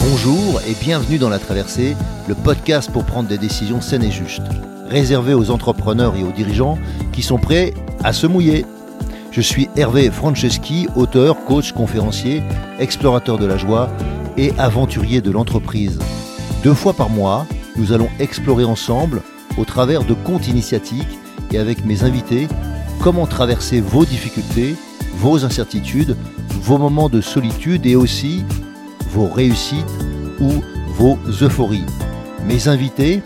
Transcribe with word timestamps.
Bonjour 0.00 0.60
et 0.66 0.74
bienvenue 0.80 1.18
dans 1.18 1.28
La 1.28 1.38
Traversée, 1.38 1.96
le 2.28 2.34
podcast 2.34 2.90
pour 2.90 3.04
prendre 3.04 3.28
des 3.28 3.38
décisions 3.38 3.80
saines 3.80 4.04
et 4.04 4.10
justes, 4.10 4.46
réservé 4.88 5.34
aux 5.34 5.50
entrepreneurs 5.50 6.16
et 6.16 6.22
aux 6.22 6.32
dirigeants 6.32 6.78
qui 7.12 7.22
sont 7.22 7.38
prêts 7.38 7.74
à 8.04 8.12
se 8.12 8.26
mouiller. 8.26 8.64
Je 9.30 9.40
suis 9.40 9.68
Hervé 9.76 10.10
Franceschi, 10.10 10.88
auteur, 10.96 11.44
coach, 11.44 11.72
conférencier, 11.72 12.42
explorateur 12.78 13.38
de 13.38 13.46
la 13.46 13.56
joie 13.56 13.90
et 14.36 14.52
aventurier 14.58 15.20
de 15.20 15.30
l'entreprise. 15.30 15.98
Deux 16.62 16.74
fois 16.74 16.94
par 16.94 17.10
mois, 17.10 17.46
nous 17.76 17.92
allons 17.92 18.08
explorer 18.18 18.64
ensemble, 18.64 19.22
au 19.58 19.64
travers 19.64 20.04
de 20.04 20.14
comptes 20.14 20.48
initiatiques 20.48 21.18
et 21.52 21.58
avec 21.58 21.84
mes 21.84 22.04
invités, 22.04 22.48
comment 23.00 23.26
traverser 23.26 23.80
vos 23.80 24.04
difficultés, 24.04 24.76
vos 25.16 25.44
incertitudes, 25.44 26.16
vos 26.60 26.78
moments 26.78 27.08
de 27.08 27.20
solitude 27.20 27.86
et 27.86 27.96
aussi 27.96 28.44
vos 29.10 29.28
réussites 29.28 29.84
ou 30.40 30.62
vos 30.88 31.18
euphories. 31.42 31.86
Mes 32.46 32.68
invités, 32.68 33.22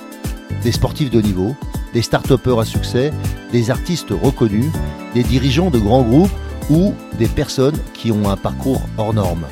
des 0.63 0.73
sportifs 0.73 1.11
de 1.11 1.21
niveau, 1.21 1.55
des 1.93 2.03
start 2.03 2.31
à 2.31 2.65
succès, 2.65 3.13
des 3.53 3.71
artistes 3.71 4.11
reconnus, 4.11 4.71
des 5.15 5.23
dirigeants 5.23 5.71
de 5.71 5.79
grands 5.79 6.03
groupes 6.03 6.31
ou 6.71 6.95
des 7.19 7.27
personnes 7.27 7.77
qui 7.95 8.13
ont 8.13 8.29
un 8.29 8.37
parcours 8.37 8.83
hors 8.97 9.13
norme. 9.13 9.47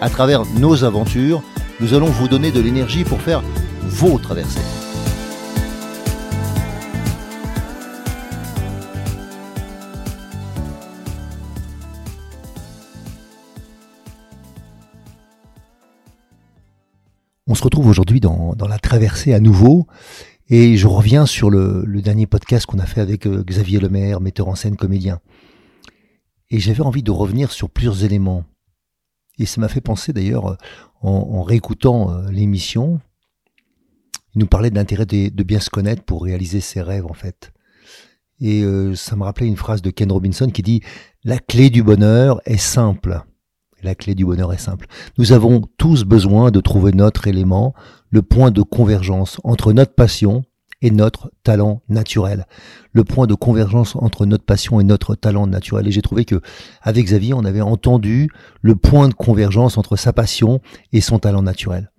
À 0.00 0.10
travers 0.10 0.44
nos 0.58 0.84
aventures, 0.84 1.42
nous 1.80 1.94
allons 1.94 2.06
vous 2.06 2.28
donner 2.28 2.50
de 2.50 2.60
l'énergie 2.60 3.04
pour 3.04 3.20
faire 3.20 3.42
vos 3.82 4.18
traversées. 4.18 4.81
On 17.52 17.54
se 17.54 17.64
retrouve 17.64 17.86
aujourd'hui 17.86 18.18
dans, 18.18 18.56
la 18.66 18.78
traversée 18.78 19.34
à 19.34 19.38
nouveau 19.38 19.86
et 20.48 20.78
je 20.78 20.86
reviens 20.86 21.26
sur 21.26 21.50
le, 21.50 21.84
dernier 22.00 22.26
podcast 22.26 22.64
qu'on 22.64 22.78
a 22.78 22.86
fait 22.86 23.02
avec 23.02 23.26
euh, 23.26 23.44
Xavier 23.44 23.78
Lemaire, 23.78 24.22
metteur 24.22 24.48
en 24.48 24.54
scène, 24.54 24.74
comédien. 24.74 25.20
Et 26.48 26.60
j'avais 26.60 26.80
envie 26.80 27.02
de 27.02 27.10
revenir 27.10 27.52
sur 27.52 27.68
plusieurs 27.68 28.04
éléments. 28.04 28.44
Et 29.38 29.44
ça 29.44 29.60
m'a 29.60 29.68
fait 29.68 29.82
penser 29.82 30.14
d'ailleurs, 30.14 30.52
euh, 30.52 30.56
en, 31.02 31.42
réécoutant 31.42 32.10
euh, 32.10 32.30
l'émission, 32.30 33.02
il 34.34 34.38
nous 34.38 34.46
parlait 34.46 34.70
de 34.70 34.76
l'intérêt 34.76 35.04
de, 35.04 35.42
bien 35.42 35.60
se 35.60 35.68
connaître 35.68 36.04
pour 36.04 36.24
réaliser 36.24 36.60
ses 36.60 36.80
rêves 36.80 37.04
en 37.04 37.12
fait. 37.12 37.52
Et 38.40 38.64
ça 38.94 39.14
me 39.14 39.24
rappelait 39.24 39.46
une 39.46 39.58
phrase 39.58 39.82
de 39.82 39.90
Ken 39.90 40.10
Robinson 40.10 40.48
qui 40.48 40.62
dit⁇ 40.62 40.80
La 41.22 41.38
clé 41.38 41.68
du 41.68 41.82
bonheur 41.82 42.40
est 42.46 42.56
simple⁇ 42.56 43.10
la 43.82 43.94
clé 43.94 44.14
du 44.14 44.24
bonheur 44.24 44.52
est 44.52 44.58
simple. 44.58 44.86
Nous 45.18 45.32
avons 45.32 45.62
tous 45.76 46.04
besoin 46.04 46.50
de 46.50 46.60
trouver 46.60 46.92
notre 46.92 47.26
élément, 47.26 47.74
le 48.10 48.22
point 48.22 48.50
de 48.50 48.62
convergence 48.62 49.38
entre 49.44 49.72
notre 49.72 49.94
passion 49.94 50.44
et 50.82 50.90
notre 50.90 51.30
talent 51.44 51.82
naturel. 51.88 52.46
Le 52.92 53.04
point 53.04 53.26
de 53.26 53.34
convergence 53.34 53.96
entre 53.96 54.26
notre 54.26 54.44
passion 54.44 54.80
et 54.80 54.84
notre 54.84 55.14
talent 55.14 55.46
naturel. 55.46 55.86
Et 55.86 55.92
j'ai 55.92 56.02
trouvé 56.02 56.24
que, 56.24 56.40
avec 56.82 57.06
Xavier, 57.06 57.34
on 57.34 57.44
avait 57.44 57.60
entendu 57.60 58.28
le 58.60 58.74
point 58.74 59.08
de 59.08 59.14
convergence 59.14 59.78
entre 59.78 59.96
sa 59.96 60.12
passion 60.12 60.60
et 60.92 61.00
son 61.00 61.18
talent 61.18 61.42
naturel. 61.42 61.92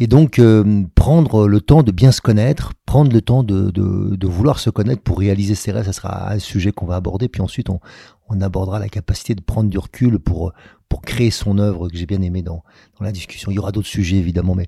Et 0.00 0.06
donc, 0.06 0.38
euh, 0.38 0.84
prendre 0.94 1.48
le 1.48 1.60
temps 1.60 1.82
de 1.82 1.90
bien 1.90 2.12
se 2.12 2.20
connaître, 2.20 2.72
prendre 2.86 3.12
le 3.12 3.20
temps 3.20 3.42
de, 3.42 4.26
vouloir 4.26 4.60
se 4.60 4.70
connaître 4.70 5.02
pour 5.02 5.18
réaliser 5.18 5.56
ses 5.56 5.72
rêves, 5.72 5.86
ça 5.86 5.92
sera 5.92 6.32
un 6.32 6.38
sujet 6.38 6.70
qu'on 6.70 6.86
va 6.86 6.94
aborder. 6.94 7.28
Puis 7.28 7.42
ensuite, 7.42 7.68
on, 7.68 7.80
on, 8.28 8.40
abordera 8.40 8.78
la 8.78 8.88
capacité 8.88 9.34
de 9.34 9.40
prendre 9.40 9.70
du 9.70 9.78
recul 9.78 10.18
pour, 10.18 10.52
pour 10.88 11.02
créer 11.02 11.30
son 11.30 11.58
œuvre 11.58 11.88
que 11.88 11.96
j'ai 11.96 12.06
bien 12.06 12.22
aimé 12.22 12.42
dans, 12.42 12.62
dans 12.98 13.04
la 13.04 13.12
discussion. 13.12 13.50
Il 13.50 13.54
y 13.54 13.58
aura 13.58 13.72
d'autres 13.72 13.88
sujets, 13.88 14.16
évidemment, 14.16 14.54
mais 14.54 14.66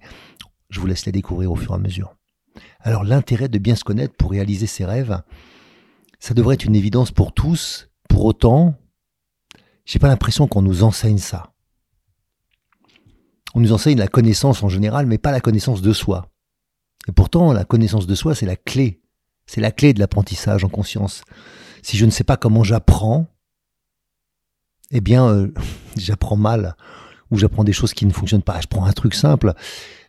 je 0.71 0.81
vous 0.81 0.87
laisse 0.87 1.07
les 1.07 1.13
découvrir 1.13 1.51
au 1.53 1.57
fur 1.57 1.73
et 1.73 1.75
à 1.75 1.79
mesure. 1.79 2.15
Alors, 2.81 3.05
l'intérêt 3.05 3.49
de 3.49 3.59
bien 3.59 3.75
se 3.75 3.85
connaître 3.85 4.15
pour 4.17 4.31
réaliser 4.31 4.67
ses 4.67 4.85
rêves, 4.85 5.23
ça 6.19 6.35
devrait 6.35 6.55
être 6.55 6.65
une 6.65 6.77
évidence 6.77 7.11
pour 7.11 7.33
tous. 7.33 7.89
Pour 8.09 8.25
autant, 8.25 8.75
j'ai 9.85 9.99
pas 9.99 10.09
l'impression 10.09 10.47
qu'on 10.47 10.63
nous 10.63 10.83
enseigne 10.83 11.19
ça. 11.19 11.53
On 13.55 13.61
nous 13.61 13.73
enseigne 13.73 13.99
la 13.99 14.09
connaissance 14.09 14.63
en 14.63 14.69
général, 14.69 15.07
mais 15.07 15.19
pas 15.19 15.33
la 15.33 15.41
connaissance 15.41 15.83
de 15.83 15.93
soi. 15.93 16.31
Et 17.09 17.13
pourtant, 17.13 17.53
la 17.53 17.65
connaissance 17.65 18.07
de 18.07 18.15
soi, 18.15 18.35
c'est 18.35 18.47
la 18.47 18.57
clé. 18.57 19.01
C'est 19.47 19.61
la 19.61 19.73
clé 19.73 19.93
de 19.93 19.99
l'apprentissage 19.99 20.63
en 20.63 20.69
conscience. 20.69 21.25
Si 21.83 21.97
je 21.97 22.07
ne 22.07 22.11
sais 22.11 22.25
pas 22.25 22.37
comment 22.37 22.63
j'apprends, 22.63 23.27
eh 24.91 25.01
bien, 25.01 25.27
euh, 25.29 25.53
j'apprends 25.97 26.37
mal 26.37 26.75
ou 27.31 27.39
j'apprends 27.39 27.65
des 27.65 27.73
choses 27.73 27.95
qui 27.95 28.07
ne 28.07 28.13
fonctionnent 28.13 28.43
pas. 28.43 28.61
Je 28.61 28.67
prends 28.67 28.85
un 28.85 28.93
truc 28.93 29.15
simple. 29.15 29.55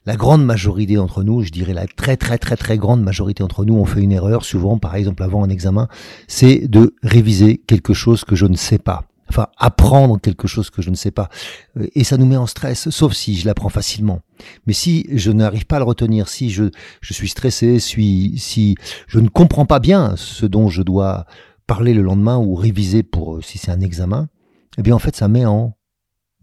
La 0.06 0.16
grande 0.16 0.44
majorité 0.44 0.96
d'entre 0.96 1.24
nous, 1.24 1.44
je 1.44 1.52
dirais 1.52 1.74
la 1.74 1.86
très 1.86 2.18
très 2.18 2.40
très 2.40 2.58
très 2.58 2.78
grande 2.78 3.04
majorité 3.04 3.44
d'entre 3.44 3.66
nous, 3.66 3.76
on 3.76 3.86
fait 3.86 4.02
une 4.02 4.12
erreur 4.12 4.44
souvent, 4.44 4.80
par 4.80 4.96
exemple 4.96 5.22
avant 5.22 5.44
un 5.44 5.50
examen, 5.50 5.88
c'est 6.28 6.68
de 6.68 6.96
réviser 7.04 7.58
quelque 7.58 7.94
chose 7.94 8.24
que 8.24 8.36
je 8.36 8.48
ne 8.48 8.56
sais 8.56 8.80
pas 8.80 9.06
enfin 9.32 9.48
apprendre 9.58 10.20
quelque 10.20 10.48
chose 10.48 10.70
que 10.70 10.82
je 10.82 10.90
ne 10.90 10.96
sais 10.96 11.12
pas. 11.12 11.30
Euh, 11.78 11.88
et 11.96 12.04
ça 12.04 12.18
nous 12.18 12.26
met 12.26 12.38
en 12.38 12.48
stress, 12.48 12.90
sauf 12.90 13.14
si 13.14 13.36
je 13.36 13.46
l'apprends 13.46 13.70
facilement. 13.70 14.20
Mais 14.68 14.74
si 14.74 15.08
je 15.14 15.32
n'arrive 15.32 15.66
pas 15.66 15.78
à 15.78 15.80
le 15.80 15.86
retenir, 15.86 16.28
si 16.28 16.50
je, 16.50 16.66
je 17.00 17.14
suis 17.14 17.30
stressé, 17.30 17.80
si, 17.80 18.36
si 18.38 18.76
je 19.08 19.20
ne 19.20 19.30
comprends 19.30 19.66
pas 19.66 19.80
bien 19.80 20.16
ce 20.18 20.46
dont 20.46 20.70
je 20.70 20.82
dois 20.82 21.26
parler 21.66 21.94
le 21.94 22.02
lendemain 22.02 22.38
ou 22.38 22.56
réviser 22.56 23.04
pour 23.04 23.36
euh, 23.36 23.42
si 23.42 23.58
c'est 23.58 23.72
un 23.72 23.82
examen, 23.82 24.28
eh 24.78 24.82
bien 24.82 24.96
en 24.96 25.00
fait 25.00 25.16
ça 25.16 25.28
met 25.28 25.46
en 25.46 25.78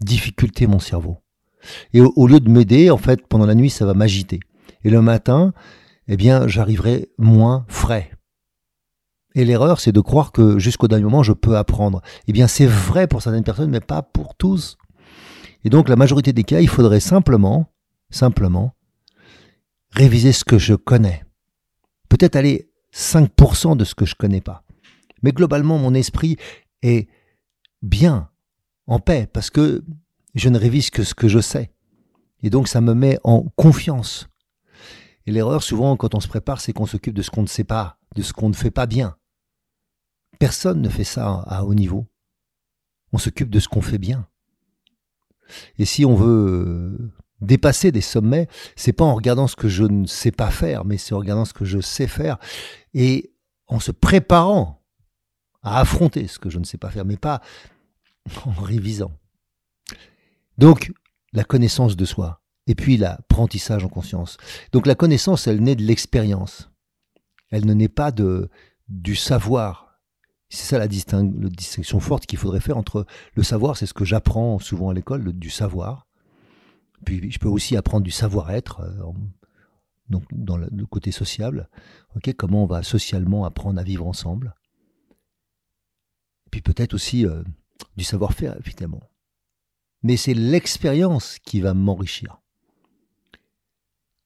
difficulté 0.00 0.66
mon 0.66 0.78
cerveau. 0.78 1.18
Et 1.92 2.00
au, 2.00 2.26
lieu 2.26 2.40
de 2.40 2.48
m'aider, 2.48 2.90
en 2.90 2.98
fait, 2.98 3.26
pendant 3.26 3.46
la 3.46 3.54
nuit, 3.54 3.70
ça 3.70 3.84
va 3.84 3.94
m'agiter. 3.94 4.40
Et 4.84 4.90
le 4.90 5.02
matin, 5.02 5.52
eh 6.06 6.16
bien, 6.16 6.46
j'arriverai 6.46 7.08
moins 7.18 7.64
frais. 7.68 8.12
Et 9.34 9.44
l'erreur, 9.44 9.80
c'est 9.80 9.92
de 9.92 10.00
croire 10.00 10.32
que 10.32 10.58
jusqu'au 10.58 10.88
dernier 10.88 11.04
moment, 11.04 11.22
je 11.22 11.32
peux 11.32 11.56
apprendre. 11.56 12.00
Eh 12.26 12.32
bien, 12.32 12.46
c'est 12.46 12.66
vrai 12.66 13.06
pour 13.06 13.22
certaines 13.22 13.44
personnes, 13.44 13.70
mais 13.70 13.80
pas 13.80 14.02
pour 14.02 14.34
tous. 14.34 14.78
Et 15.64 15.70
donc, 15.70 15.88
la 15.88 15.96
majorité 15.96 16.32
des 16.32 16.44
cas, 16.44 16.60
il 16.60 16.68
faudrait 16.68 17.00
simplement, 17.00 17.66
simplement, 18.10 18.74
réviser 19.90 20.32
ce 20.32 20.44
que 20.44 20.58
je 20.58 20.74
connais. 20.74 21.24
Peut-être 22.08 22.36
aller 22.36 22.70
5% 22.94 23.76
de 23.76 23.84
ce 23.84 23.94
que 23.94 24.06
je 24.06 24.14
connais 24.14 24.40
pas. 24.40 24.64
Mais 25.22 25.32
globalement, 25.32 25.78
mon 25.78 25.94
esprit 25.94 26.36
est 26.82 27.08
bien, 27.82 28.30
en 28.86 28.98
paix, 28.98 29.28
parce 29.32 29.50
que 29.50 29.84
je 30.34 30.48
ne 30.48 30.58
révise 30.58 30.90
que 30.90 31.02
ce 31.04 31.14
que 31.14 31.28
je 31.28 31.40
sais. 31.40 31.72
Et 32.42 32.50
donc, 32.50 32.68
ça 32.68 32.80
me 32.80 32.94
met 32.94 33.18
en 33.24 33.44
confiance. 33.56 34.28
Et 35.26 35.32
l'erreur, 35.32 35.62
souvent, 35.62 35.96
quand 35.96 36.14
on 36.14 36.20
se 36.20 36.28
prépare, 36.28 36.60
c'est 36.60 36.72
qu'on 36.72 36.86
s'occupe 36.86 37.14
de 37.14 37.22
ce 37.22 37.30
qu'on 37.30 37.42
ne 37.42 37.48
sait 37.48 37.64
pas, 37.64 37.98
de 38.14 38.22
ce 38.22 38.32
qu'on 38.32 38.48
ne 38.48 38.54
fait 38.54 38.70
pas 38.70 38.86
bien. 38.86 39.16
Personne 40.38 40.80
ne 40.80 40.88
fait 40.88 41.04
ça 41.04 41.44
à 41.46 41.64
haut 41.64 41.74
niveau. 41.74 42.06
On 43.12 43.18
s'occupe 43.18 43.50
de 43.50 43.58
ce 43.58 43.68
qu'on 43.68 43.82
fait 43.82 43.98
bien. 43.98 44.28
Et 45.78 45.84
si 45.84 46.04
on 46.04 46.14
veut 46.14 46.98
euh, 46.98 47.12
dépasser 47.40 47.90
des 47.92 48.00
sommets, 48.00 48.48
c'est 48.76 48.92
pas 48.92 49.04
en 49.04 49.14
regardant 49.14 49.48
ce 49.48 49.56
que 49.56 49.68
je 49.68 49.84
ne 49.84 50.06
sais 50.06 50.30
pas 50.30 50.50
faire, 50.50 50.84
mais 50.84 50.98
c'est 50.98 51.14
en 51.14 51.18
regardant 51.18 51.44
ce 51.44 51.54
que 51.54 51.64
je 51.64 51.80
sais 51.80 52.06
faire 52.06 52.38
et 52.94 53.32
en 53.66 53.80
se 53.80 53.92
préparant 53.92 54.82
à 55.68 55.80
affronter 55.80 56.26
ce 56.26 56.38
que 56.38 56.50
je 56.50 56.58
ne 56.58 56.64
sais 56.64 56.78
pas 56.78 56.90
faire, 56.90 57.04
mais 57.04 57.16
pas 57.16 57.40
en 58.44 58.52
révisant. 58.52 59.12
Donc, 60.58 60.92
la 61.32 61.44
connaissance 61.44 61.96
de 61.96 62.04
soi, 62.04 62.42
et 62.68 62.74
puis 62.74 62.96
l'apprentissage 62.96 63.84
en 63.84 63.88
conscience. 63.88 64.36
Donc 64.72 64.86
la 64.86 64.94
connaissance, 64.94 65.46
elle 65.46 65.60
naît 65.62 65.74
de 65.74 65.82
l'expérience. 65.82 66.70
Elle 67.50 67.66
ne 67.66 67.72
naît 67.72 67.88
pas 67.88 68.12
de, 68.12 68.50
du 68.88 69.16
savoir. 69.16 70.00
C'est 70.50 70.66
ça 70.66 70.78
la, 70.78 70.86
distinction 70.86 71.98
forte 71.98 72.26
qu'il 72.26 72.38
faudrait 72.38 72.60
faire 72.60 72.76
entre 72.76 73.06
le 73.34 73.42
savoir, 73.42 73.76
c'est 73.76 73.86
ce 73.86 73.94
que 73.94 74.04
j'apprends 74.04 74.58
souvent 74.58 74.90
à 74.90 74.94
l'école, 74.94 75.32
du 75.32 75.50
savoir. 75.50 76.06
Puis 77.04 77.31
je 77.31 77.38
peux 77.38 77.48
aussi 77.48 77.76
apprendre 77.76 78.04
du 78.04 78.10
savoir-être, 78.10 78.81
euh, 78.81 79.12
donc 80.08 80.25
dans 80.32 80.56
le, 80.56 80.69
côté 80.87 81.10
sociable. 81.10 81.69
ok 82.16 82.34
comment 82.34 82.64
on 82.64 82.66
va 82.66 82.82
socialement 82.82 83.44
apprendre 83.44 83.81
à 83.81 83.82
vivre 83.82 84.06
ensemble. 84.06 84.54
Puis 86.50 86.60
peut-être 86.60 86.94
aussi 86.94 87.26
euh, 87.26 87.42
du 87.96 88.04
savoir-faire, 88.04 88.56
évidemment. 88.64 89.02
Mais 90.02 90.16
c'est 90.16 90.34
l'expérience 90.34 91.38
qui 91.40 91.60
va 91.60 91.74
m'enrichir. 91.74 92.40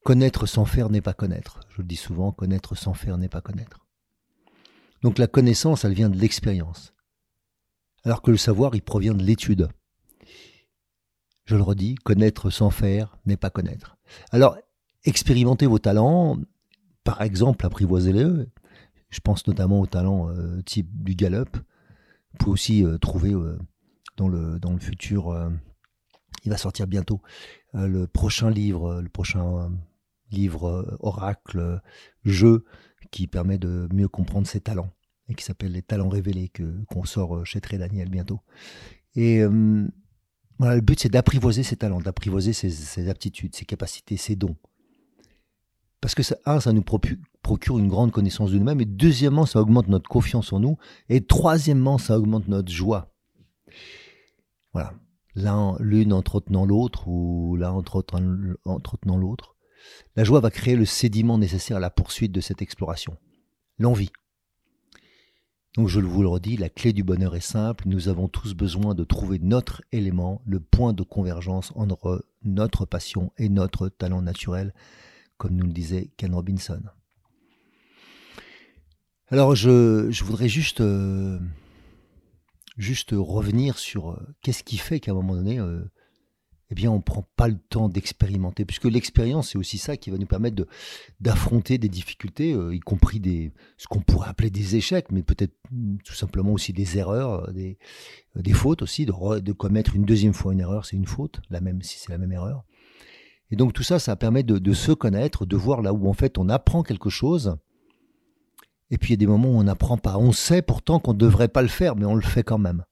Connaître 0.04 0.46
sans 0.46 0.64
faire 0.64 0.90
n'est 0.90 1.00
pas 1.00 1.14
connaître. 1.14 1.60
Je 1.70 1.78
le 1.78 1.86
dis 1.86 1.96
souvent, 1.96 2.32
connaître 2.32 2.74
sans 2.74 2.94
faire 2.94 3.18
n'est 3.18 3.28
pas 3.28 3.40
connaître. 3.40 3.86
Donc 5.02 5.18
la 5.18 5.26
connaissance, 5.26 5.84
elle 5.84 5.94
vient 5.94 6.10
de 6.10 6.18
l'expérience. 6.18 6.92
Alors 8.04 8.22
que 8.22 8.30
le 8.30 8.36
savoir, 8.36 8.74
il 8.74 8.82
provient 8.82 9.14
de 9.14 9.22
l'étude. 9.22 9.68
Je 11.44 11.56
le 11.56 11.62
redis, 11.62 11.94
connaître 11.96 12.50
sans 12.50 12.70
faire 12.70 13.16
n'est 13.26 13.36
pas 13.36 13.50
connaître. 13.50 13.96
Alors, 14.30 14.56
expérimentez 15.04 15.66
vos 15.66 15.78
talents, 15.78 16.38
par 17.04 17.22
exemple, 17.22 17.64
apprivoisez-les. 17.66 18.46
Je 19.10 19.20
pense 19.20 19.46
notamment 19.46 19.80
aux 19.80 19.86
talents 19.86 20.30
euh, 20.30 20.62
type 20.62 21.02
du 21.04 21.14
Gallup. 21.14 21.56
Vous 22.32 22.38
pouvez 22.38 22.52
aussi 22.52 22.84
euh, 22.84 22.98
trouver 22.98 23.32
euh, 23.32 23.58
dans, 24.16 24.28
le, 24.28 24.58
dans 24.58 24.72
le 24.72 24.78
futur 24.78 25.50
Il 26.44 26.50
va 26.50 26.56
sortir 26.56 26.86
bientôt 26.86 27.20
le 27.74 28.06
prochain 28.06 28.50
livre, 28.50 29.00
le 29.00 29.08
prochain 29.08 29.70
livre 30.30 30.98
oracle, 31.00 31.80
jeu 32.24 32.64
qui 33.10 33.26
permet 33.26 33.58
de 33.58 33.88
mieux 33.92 34.08
comprendre 34.08 34.46
ses 34.46 34.60
talents 34.60 34.90
et 35.28 35.34
qui 35.34 35.44
s'appelle 35.44 35.72
Les 35.72 35.82
talents 35.82 36.08
révélés 36.08 36.48
que 36.48 36.84
qu'on 36.86 37.04
sort 37.04 37.46
chez 37.46 37.60
Tré 37.60 37.78
Daniel 37.78 38.10
bientôt. 38.10 38.40
Et 39.14 39.42
voilà, 40.58 40.74
le 40.76 40.80
but 40.80 41.00
c'est 41.00 41.08
d'apprivoiser 41.08 41.62
ses 41.62 41.76
talents, 41.76 42.00
d'apprivoiser 42.00 42.52
ses, 42.52 43.08
aptitudes, 43.08 43.54
ses 43.56 43.64
capacités, 43.64 44.16
ses 44.16 44.36
dons. 44.36 44.56
Parce 46.00 46.14
que 46.14 46.22
ça, 46.22 46.36
un, 46.44 46.60
ça 46.60 46.72
nous 46.72 46.82
procure 46.82 47.16
une 47.70 47.88
grande 47.88 48.12
connaissance 48.12 48.50
de 48.50 48.58
nous-mêmes, 48.58 48.80
et 48.80 48.86
deuxièmement, 48.86 49.46
ça 49.46 49.60
augmente 49.60 49.88
notre 49.88 50.08
confiance 50.08 50.52
en 50.52 50.60
nous, 50.60 50.78
et 51.08 51.24
troisièmement, 51.24 51.98
ça 51.98 52.18
augmente 52.18 52.48
notre 52.48 52.72
joie. 52.72 53.14
Voilà, 54.72 54.94
l'une 55.80 56.12
entretenant 56.12 56.64
l'autre, 56.64 57.08
ou 57.08 57.56
l'un 57.56 57.72
entretenant 57.72 59.16
l'autre. 59.16 59.56
La 60.16 60.24
joie 60.24 60.40
va 60.40 60.50
créer 60.50 60.76
le 60.76 60.84
sédiment 60.84 61.38
nécessaire 61.38 61.78
à 61.78 61.80
la 61.80 61.90
poursuite 61.90 62.32
de 62.32 62.40
cette 62.40 62.62
exploration. 62.62 63.16
L'envie. 63.78 64.12
Donc 65.74 65.88
je 65.88 66.00
vous 66.00 66.22
le 66.22 66.28
redis, 66.28 66.58
la 66.58 66.68
clé 66.68 66.92
du 66.92 67.02
bonheur 67.02 67.34
est 67.34 67.40
simple, 67.40 67.84
nous 67.88 68.08
avons 68.08 68.28
tous 68.28 68.54
besoin 68.54 68.94
de 68.94 69.04
trouver 69.04 69.38
notre 69.38 69.82
élément, 69.90 70.42
le 70.44 70.60
point 70.60 70.92
de 70.92 71.02
convergence 71.02 71.72
entre 71.76 72.26
notre 72.44 72.84
passion 72.84 73.32
et 73.38 73.48
notre 73.48 73.88
talent 73.88 74.20
naturel, 74.20 74.74
comme 75.38 75.56
nous 75.56 75.64
le 75.64 75.72
disait 75.72 76.10
Ken 76.18 76.34
Robinson. 76.34 76.82
Alors 79.32 79.54
je, 79.54 80.22
voudrais 80.24 80.50
juste, 80.50 80.82
euh, 80.82 81.38
juste 82.76 83.14
revenir 83.14 83.78
sur 83.78 84.10
euh, 84.10 84.20
qu'est-ce 84.42 84.62
qui 84.62 84.76
fait 84.76 85.00
qu'à 85.00 85.12
un 85.12 85.14
moment 85.14 85.34
donné, 85.34 85.58
euh, 85.58 85.90
eh 86.70 86.74
bien, 86.74 86.90
on 86.90 86.96
ne 86.96 87.02
prend 87.02 87.26
pas 87.34 87.48
le 87.48 87.56
temps 87.56 87.88
d'expérimenter, 87.88 88.66
puisque 88.66 88.84
l'expérience, 88.84 89.52
c'est 89.52 89.58
aussi 89.58 89.78
ça 89.78 89.96
qui 89.96 90.10
va 90.10 90.18
nous 90.18 90.26
permettre 90.26 90.66
d'affronter 91.18 91.78
des 91.78 91.88
difficultés, 91.88 92.50
y 92.50 92.80
compris 92.80 93.20
des, 93.20 93.52
ce 93.78 93.86
qu'on 93.86 94.00
pourrait 94.00 94.28
appeler 94.28 94.50
des 94.50 94.76
échecs, 94.76 95.10
mais 95.10 95.22
peut-être 95.22 95.54
tout 96.04 96.14
simplement 96.14 96.52
aussi 96.52 96.74
des 96.74 96.98
erreurs, 96.98 97.50
des, 97.52 97.78
des 98.36 98.52
fautes 98.52 98.82
aussi, 98.82 99.06
de, 99.06 99.38
de, 99.40 99.52
commettre 99.52 99.96
une 99.96 100.04
deuxième 100.04 100.34
fois 100.34 100.52
une 100.52 100.60
erreur, 100.60 100.84
c'est 100.84 100.96
une 100.96 101.06
faute, 101.06 101.40
la 101.48 101.62
même 101.62 101.80
si 101.80 101.98
c'est 101.98 102.10
la 102.10 102.18
même 102.18 102.32
erreur. 102.32 102.64
Et 103.50 103.56
donc 103.56 103.72
tout 103.72 103.82
ça, 103.82 103.98
ça 103.98 104.14
permet 104.14 104.42
de, 104.42 104.72
se 104.74 104.92
connaître, 104.92 105.46
de 105.46 105.56
voir 105.56 105.80
là 105.80 105.94
où 105.94 106.06
en 106.06 106.14
fait 106.14 106.36
on 106.36 106.50
apprend 106.50 106.82
quelque 106.82 107.10
chose, 107.10 107.56
et 108.92 108.98
puis 108.98 109.08
il 109.08 109.12
y 109.12 109.14
a 109.14 109.16
des 109.16 109.26
moments 109.26 109.48
où 109.48 109.58
on 109.58 109.64
n'apprend 109.64 109.96
pas. 109.96 110.18
On 110.18 110.32
sait 110.32 110.60
pourtant 110.60 111.00
qu'on 111.00 111.14
ne 111.14 111.18
devrait 111.18 111.48
pas 111.48 111.62
le 111.62 111.68
faire, 111.68 111.96
mais 111.96 112.04
on 112.04 112.14
le 112.14 112.20
fait 112.20 112.42
quand 112.42 112.58
même. 112.58 112.84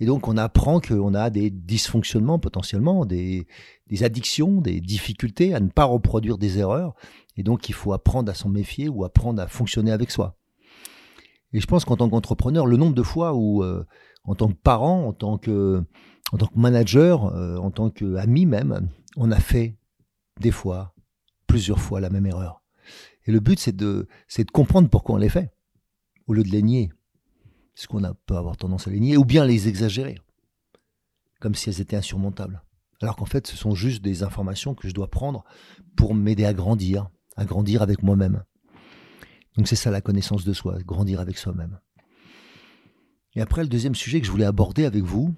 Et 0.00 0.04
donc, 0.04 0.26
on 0.26 0.36
apprend 0.36 0.80
qu'on 0.80 1.14
a 1.14 1.30
des 1.30 1.48
dysfonctionnements 1.48 2.40
potentiellement, 2.40 3.06
des, 3.06 3.46
addictions, 4.00 4.60
des 4.60 4.80
difficultés 4.80 5.54
à 5.54 5.60
ne 5.60 5.68
pas 5.68 5.84
reproduire 5.84 6.38
des 6.38 6.58
erreurs. 6.58 6.94
Et 7.36 7.44
donc, 7.44 7.68
il 7.68 7.72
faut 7.72 7.92
apprendre 7.92 8.32
à 8.32 8.34
s'en 8.34 8.48
méfier 8.48 8.88
ou 8.88 9.04
apprendre 9.04 9.40
à 9.40 9.46
fonctionner 9.46 9.92
avec 9.92 10.10
soi. 10.10 10.36
Et 11.52 11.60
je 11.60 11.66
pense 11.68 11.84
qu'en 11.84 11.96
tant 11.96 12.08
qu'entrepreneur, 12.08 12.66
le 12.66 12.76
nombre 12.76 12.96
de 12.96 13.02
fois 13.04 13.32
où, 13.34 13.62
euh, 13.62 13.86
en 14.24 14.34
tant 14.34 14.48
que 14.48 14.58
parent, 14.60 15.06
en 15.06 15.12
tant 15.12 15.38
que, 15.38 15.84
en 16.32 16.36
tant 16.36 16.46
que 16.46 16.58
manager, 16.58 17.26
euh, 17.26 17.58
en 17.58 17.70
tant 17.70 17.90
qu'ami 17.90 18.44
même, 18.44 18.88
on 19.16 19.30
a 19.30 19.38
fait 19.38 19.76
des 20.40 20.50
fois, 20.50 20.96
plusieurs 21.46 21.78
fois 21.78 22.00
la 22.00 22.10
même 22.10 22.26
erreur. 22.26 22.61
Et 23.26 23.32
le 23.32 23.40
but, 23.40 23.58
c'est 23.58 23.76
de, 23.76 24.08
de 24.36 24.50
comprendre 24.50 24.88
pourquoi 24.88 25.14
on 25.14 25.18
les 25.18 25.28
fait, 25.28 25.52
au 26.26 26.34
lieu 26.34 26.42
de 26.42 26.50
les 26.50 26.62
nier 26.62 26.90
ce 27.74 27.86
qu'on 27.86 28.02
peut 28.26 28.36
avoir 28.36 28.56
tendance 28.56 28.86
à 28.86 28.90
les 28.90 29.00
nier, 29.00 29.16
ou 29.16 29.24
bien 29.24 29.44
les 29.44 29.68
exagérer, 29.68 30.18
comme 31.40 31.54
si 31.54 31.68
elles 31.68 31.80
étaient 31.80 31.96
insurmontables. 31.96 32.62
Alors 33.00 33.16
qu'en 33.16 33.24
fait, 33.24 33.46
ce 33.46 33.56
sont 33.56 33.74
juste 33.74 34.02
des 34.02 34.22
informations 34.22 34.74
que 34.74 34.88
je 34.88 34.94
dois 34.94 35.10
prendre 35.10 35.44
pour 35.96 36.14
m'aider 36.14 36.44
à 36.44 36.52
grandir, 36.52 37.08
à 37.36 37.44
grandir 37.44 37.82
avec 37.82 38.02
moi-même. 38.02 38.44
Donc 39.56 39.68
c'est 39.68 39.76
ça 39.76 39.90
la 39.90 40.00
connaissance 40.00 40.44
de 40.44 40.52
soi, 40.52 40.78
grandir 40.82 41.20
avec 41.20 41.38
soi-même. 41.38 41.80
Et 43.34 43.40
après, 43.40 43.62
le 43.62 43.68
deuxième 43.68 43.94
sujet 43.94 44.20
que 44.20 44.26
je 44.26 44.30
voulais 44.30 44.44
aborder 44.44 44.84
avec 44.84 45.02
vous, 45.02 45.34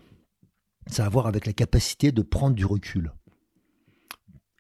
ça 0.89 1.05
a 1.05 1.07
à 1.07 1.09
voir 1.09 1.27
avec 1.27 1.47
la 1.47 1.53
capacité 1.53 2.13
de 2.13 2.23
prendre 2.23 2.55
du 2.55 2.67
recul. 2.67 3.13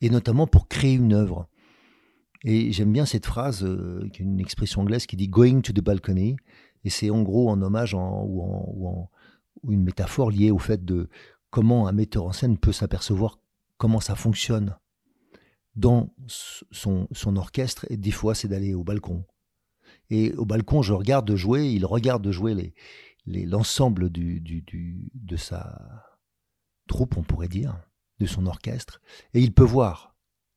Et 0.01 0.11
notamment 0.11 0.47
pour 0.47 0.69
créer 0.69 0.95
une 0.95 1.13
œuvre. 1.13 1.49
Et 2.45 2.73
j'aime 2.73 2.93
bien 2.93 3.07
cette 3.07 3.25
phrase, 3.25 3.65
euh, 3.65 4.09
une 4.19 4.39
expression 4.39 4.83
anglaise 4.83 5.07
qui 5.07 5.17
dit 5.17 5.29
Going 5.29 5.63
to 5.63 5.73
the 5.73 5.81
balcony, 5.81 6.37
et 6.85 6.91
c'est 6.91 7.09
en 7.09 7.23
gros 7.23 7.49
en 7.49 7.61
hommage 7.63 7.95
ou, 7.95 7.99
en, 7.99 9.11
une 9.69 9.83
métaphore 9.83 10.31
liée 10.31 10.51
au 10.51 10.59
fait 10.59 10.85
de 10.85 11.09
comment 11.51 11.89
un 11.89 11.93
metteur 11.93 12.27
en 12.27 12.33
scène 12.33 12.59
peut 12.59 12.73
s'apercevoir 12.73 13.39
comment 13.79 14.01
ça 14.01 14.15
fonctionne 14.15 14.77
dans 15.75 16.15
son, 16.71 17.37
orchestre. 17.37 17.87
Et 17.89 17.97
des 17.97 18.11
fois, 18.11 18.35
c'est 18.35 18.49
d'aller 18.49 18.75
au 18.75 18.85
balcon. 18.85 19.25
Et 20.11 20.35
au 20.35 20.45
balcon, 20.45 20.83
je 20.83 20.93
regarde 20.93 21.35
jouer, 21.35 21.73
il 21.73 21.87
regarde 21.87 22.31
jouer 22.31 22.75
l'ensemble 23.27 24.11
les, 24.13 24.41
de 25.15 25.37
sa 25.37 26.07
troupe, 26.87 27.17
on 27.17 27.23
pourrait 27.23 27.49
dire, 27.49 27.81
de 28.21 28.27
son 28.27 28.47
orchestre. 28.47 29.01
Et 29.33 29.41
il 29.41 29.55
peut 29.55 29.65
voir 29.65 30.14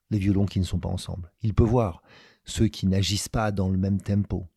les 0.09 0.19
violons 0.19 0.45
qui 0.45 0.59
ne 0.59 0.65
sont 0.65 0.79
pas 0.79 0.89
ensemble. 0.89 1.31
Il 1.41 1.53
peut 1.53 1.63
voir 1.63 2.01
ceux 2.45 2.67
qui 2.67 2.87
n'agissent 2.87 3.29
pas 3.29 3.51
dans 3.51 3.69
le 3.69 3.77
même 3.77 4.01
tempo 4.01 4.47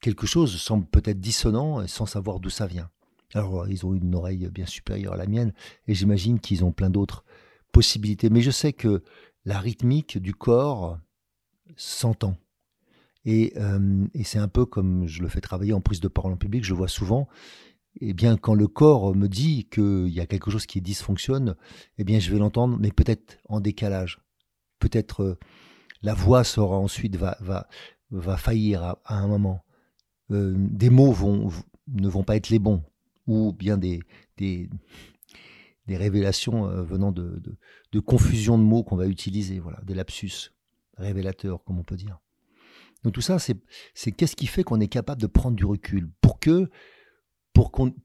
quelque 0.00 0.26
chose 0.26 0.56
semble 0.56 0.86
peut-être 0.86 1.20
dissonant 1.20 1.86
sans 1.86 2.06
savoir 2.06 2.40
d'où 2.40 2.50
ça 2.50 2.66
vient. 2.66 2.90
Alors, 3.34 3.68
ils 3.68 3.84
ont 3.84 3.92
une 3.92 4.14
oreille 4.14 4.48
bien 4.52 4.66
supérieure 4.66 5.14
à 5.14 5.16
la 5.16 5.26
mienne, 5.26 5.52
et 5.88 5.94
j'imagine 5.94 6.38
qu'ils 6.38 6.64
ont 6.64 6.70
plein 6.70 6.90
d'autres 6.90 7.24
possibilités. 7.72 8.30
Mais 8.30 8.40
je 8.40 8.52
sais 8.52 8.72
que 8.72 9.02
la 9.44 9.58
rythmique 9.58 10.18
du 10.18 10.32
corps 10.32 10.98
s'entend. 11.76 12.36
Et, 13.24 13.52
euh, 13.56 14.06
c'est 14.22 14.38
un 14.38 14.46
peu 14.46 14.64
comme 14.64 15.06
je 15.08 15.22
le 15.22 15.28
fais 15.28 15.40
travailler 15.40 15.72
en 15.72 15.80
prise 15.80 16.00
de 16.00 16.08
parole 16.08 16.32
en 16.32 16.36
public, 16.36 16.64
je 16.64 16.72
vois 16.72 16.88
souvent. 16.88 17.26
Eh 18.00 18.12
bien, 18.12 18.36
quand 18.36 18.54
le 18.54 18.68
corps 18.68 19.14
me 19.14 19.26
dit 19.26 19.68
qu'il 19.70 20.08
y 20.08 20.20
a 20.20 20.26
quelque 20.26 20.50
chose 20.50 20.66
qui 20.66 20.80
dysfonctionne, 20.80 21.56
eh 21.98 22.04
bien, 22.04 22.18
je 22.18 22.30
vais 22.30 22.38
l'entendre, 22.38 22.76
mais 22.78 22.90
peut-être 22.90 23.38
en 23.48 23.60
décalage. 23.60 24.20
Peut-être 24.78 25.22
euh, 25.22 25.38
la 26.02 26.12
voix 26.12 26.44
sera 26.44 26.76
ensuite 26.78 27.16
va, 27.16 27.38
va, 27.40 27.68
va 28.10 28.36
faillir 28.36 28.96
à 29.04 29.18
un 29.18 29.26
moment. 29.26 29.64
Euh, 30.30 30.54
des 30.56 30.90
mots 30.90 31.12
vont, 31.12 31.50
ne 31.88 32.08
vont 32.08 32.22
pas 32.22 32.36
être 32.36 32.50
les 32.50 32.58
bons, 32.58 32.82
ou 33.26 33.52
bien 33.52 33.78
des, 33.78 34.00
des, 34.36 34.68
révélations 35.88 36.68
euh, 36.68 36.82
venant 36.82 37.12
de, 37.12 37.40
de, 37.92 38.00
confusion 38.00 38.58
de 38.58 38.62
mots 38.62 38.82
qu'on 38.82 38.96
va 38.96 39.06
utiliser, 39.06 39.58
voilà, 39.58 39.80
des 39.84 39.94
lapsus 39.94 40.52
révélateurs, 40.98 41.64
comme 41.64 41.78
on 41.78 41.84
peut 41.84 41.96
dire. 41.96 42.18
Donc 43.04 43.14
tout 43.14 43.20
ça, 43.20 43.38
c'est 43.38 44.12
qu'est-ce 44.12 44.36
qui 44.36 44.46
fait 44.46 44.64
qu'on 44.64 44.80
est 44.80 44.88
capable 44.88 45.20
de 45.20 45.26
prendre 45.26 45.56
du 45.56 45.64
recul 45.64 46.10
pour 46.20 46.40
que 46.40 46.68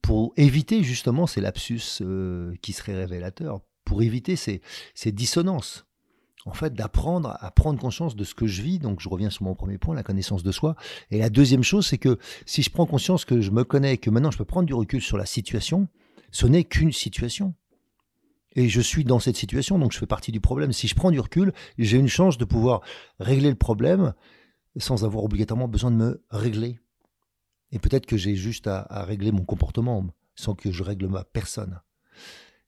pour, 0.02 0.34
éviter 0.38 0.84
justement 0.84 1.28
ces 1.28 1.42
lapsus 1.42 2.00
euh, 2.02 2.54
qui 2.62 2.74
seraient 2.74 2.96
révélateurs, 2.96 3.62
pour 3.86 4.02
éviter 4.02 4.36
ces, 4.36 4.62
ces 4.96 5.12
dissonances 5.12 5.86
en 6.46 6.54
fait, 6.54 6.74
d'apprendre 6.74 7.38
à 7.40 7.52
prendre 7.52 7.80
conscience 7.80 8.16
de 8.16 8.24
ce 8.24 8.34
que 8.34 8.48
je 8.48 8.62
vis. 8.62 8.80
Donc, 8.80 9.00
je 9.00 9.10
reviens 9.10 9.30
sur 9.30 9.44
mon 9.44 9.54
premier 9.54 9.78
point, 9.78 9.94
la 9.94 10.04
connaissance 10.04 10.44
de 10.44 10.52
soi. 10.52 10.76
Et 11.12 11.20
la 11.20 11.30
deuxième 11.30 11.64
chose, 11.64 11.86
c'est 11.86 11.98
que 11.98 12.18
si 12.46 12.64
je 12.64 12.70
prends 12.70 12.86
conscience 12.86 13.26
que 13.26 13.42
je 13.42 13.52
me 13.52 13.64
connais, 13.64 13.98
que 13.98 14.10
maintenant 14.10 14.32
je 14.32 14.38
peux 14.38 14.46
prendre 14.46 14.66
du 14.66 14.74
recul 14.74 15.02
sur 15.02 15.18
la 15.18 15.26
situation, 15.26 15.88
ce 16.32 16.48
n'est 16.48 16.64
qu'une 16.64 16.92
situation. 16.92 17.54
Et 18.56 18.68
je 18.70 18.82
suis 18.82 19.06
dans 19.06 19.20
cette 19.20 19.38
situation, 19.38 19.80
donc 19.80 19.94
je 19.94 20.00
fais 20.00 20.08
partie 20.08 20.32
du 20.32 20.42
problème. 20.42 20.74
Si 20.74 20.88
je 20.88 20.96
prends 20.96 21.12
du 21.12 21.20
recul, 21.20 21.54
j'ai 21.78 21.98
une 21.98 22.10
chance 22.10 22.38
de 22.38 22.46
pouvoir 22.46 22.82
régler 23.20 23.50
le 23.50 23.56
problème 23.56 24.14
sans 24.78 25.06
avoir 25.06 25.24
obligatoirement 25.24 25.68
besoin 25.68 25.92
de 25.92 25.96
me 25.96 26.24
régler. 26.32 26.80
Et 27.72 27.80
peut-être 27.80 28.06
que 28.06 28.18
j'ai 28.18 28.36
juste 28.36 28.68
à, 28.68 29.04
régler 29.04 29.32
mon 29.32 29.44
comportement 29.44 30.06
sans 30.36 30.56
que 30.56 30.72
je 30.72 30.84
règle 30.84 31.08
ma 31.08 31.24
personne. 31.24 31.82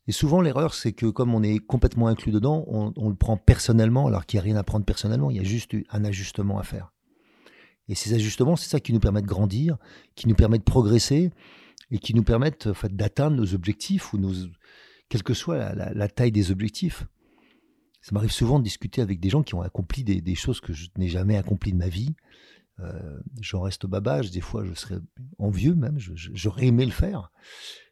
Et 0.07 0.11
souvent, 0.11 0.41
l'erreur, 0.41 0.73
c'est 0.73 0.91
que 0.91 1.05
comme 1.05 1.33
on 1.33 1.43
est 1.43 1.59
complètement 1.59 2.07
inclus 2.07 2.31
dedans, 2.31 2.65
on, 2.67 3.09
le 3.09 3.15
prend 3.15 3.37
personnellement, 3.37 4.07
alors 4.07 4.25
qu'il 4.25 4.37
n'y 4.37 4.41
a 4.41 4.43
rien 4.43 4.55
à 4.57 4.63
prendre 4.63 4.85
personnellement, 4.85 5.31
il 5.31 5.37
y 5.37 5.39
a 5.39 5.43
juste 5.43 5.75
un 5.89 6.03
ajustement 6.03 6.59
à 6.59 6.63
faire. 6.63 6.91
Et 7.87 7.95
ces 7.95 8.13
ajustements, 8.13 8.55
c'est 8.55 8.69
ça 8.69 8.79
qui 8.79 8.93
nous 8.93 8.99
permet 8.99 9.21
de 9.21 9.27
grandir, 9.27 9.77
qui 10.15 10.27
nous 10.27 10.35
permet 10.35 10.57
de 10.57 10.63
progresser, 10.63 11.31
et 11.91 11.99
qui 11.99 12.13
nous 12.13 12.23
permettent 12.23 12.69
d'atteindre 12.91 13.37
nos 13.37 13.53
objectifs, 13.53 14.13
ou 14.13 14.19
quelle 15.09 15.23
que 15.23 15.33
soit 15.33 15.73
la, 15.75 16.07
taille 16.07 16.31
des 16.31 16.51
objectifs. 16.51 17.05
Ça 18.01 18.11
m'arrive 18.13 18.31
souvent 18.31 18.59
de 18.59 18.63
discuter 18.63 19.01
avec 19.01 19.19
des 19.19 19.29
gens 19.29 19.43
qui 19.43 19.55
ont 19.55 19.61
accompli 19.61 20.03
des, 20.03 20.35
choses 20.35 20.59
que 20.59 20.73
je 20.73 20.87
n'ai 20.97 21.07
jamais 21.07 21.37
accomplies 21.37 21.71
de 21.71 21.77
ma 21.77 21.87
vie. 21.87 22.15
Euh, 22.79 23.19
j'en 23.39 23.61
reste 23.61 23.85
babage, 23.85 24.31
des 24.31 24.41
fois 24.41 24.65
je 24.65 24.73
serais 24.73 24.99
envieux 25.37 25.75
même, 25.75 25.97
j'aurais 25.99 26.67
aimé 26.67 26.85
le 26.85 26.91
faire. 26.91 27.31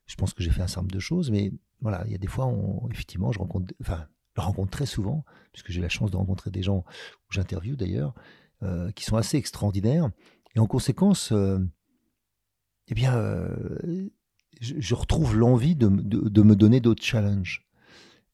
Je 0.08 0.16
pense 0.16 0.34
que 0.34 0.44
j'ai 0.44 0.50
fait 0.50 0.62
un 0.62 0.68
certain 0.68 0.82
nombre 0.82 0.94
de 0.94 1.00
choses, 1.00 1.32
mais 1.32 1.54
voilà, 1.82 2.04
il 2.06 2.12
y 2.12 2.16
a 2.16 2.18
des 2.18 2.28
fois, 2.28 2.48
on, 2.48 2.90
effectivement, 2.90 3.32
je 3.32 3.40
rencontre, 3.40 3.74
enfin, 3.82 4.08
je 4.36 4.42
rencontre 4.42 4.72
très 4.72 4.86
souvent, 4.86 5.24
puisque 5.54 5.72
j'ai 5.72 5.82
la 5.82 5.90
chance 5.90 6.12
de 6.12 6.18
rencontrer 6.18 6.52
des 6.52 6.64
gens 6.64 6.80
où 6.80 7.32
j'interviewe 7.32 7.76
d'ailleurs, 7.76 8.14
euh, 8.64 8.92
qui 8.92 9.04
sont 9.06 9.18
assez 9.18 9.38
extraordinaires. 9.38 10.10
Et 10.56 10.60
en 10.60 10.68
conséquence, 10.68 11.32
euh, 11.32 11.60
eh 12.88 12.94
bien, 12.94 13.16
je, 14.60 14.96
retrouve 14.96 15.38
l'envie 15.38 15.76
de, 15.76 15.88
me 15.88 16.56
donner 16.56 16.82
d'autres 16.82 17.04
challenges. 17.04 17.68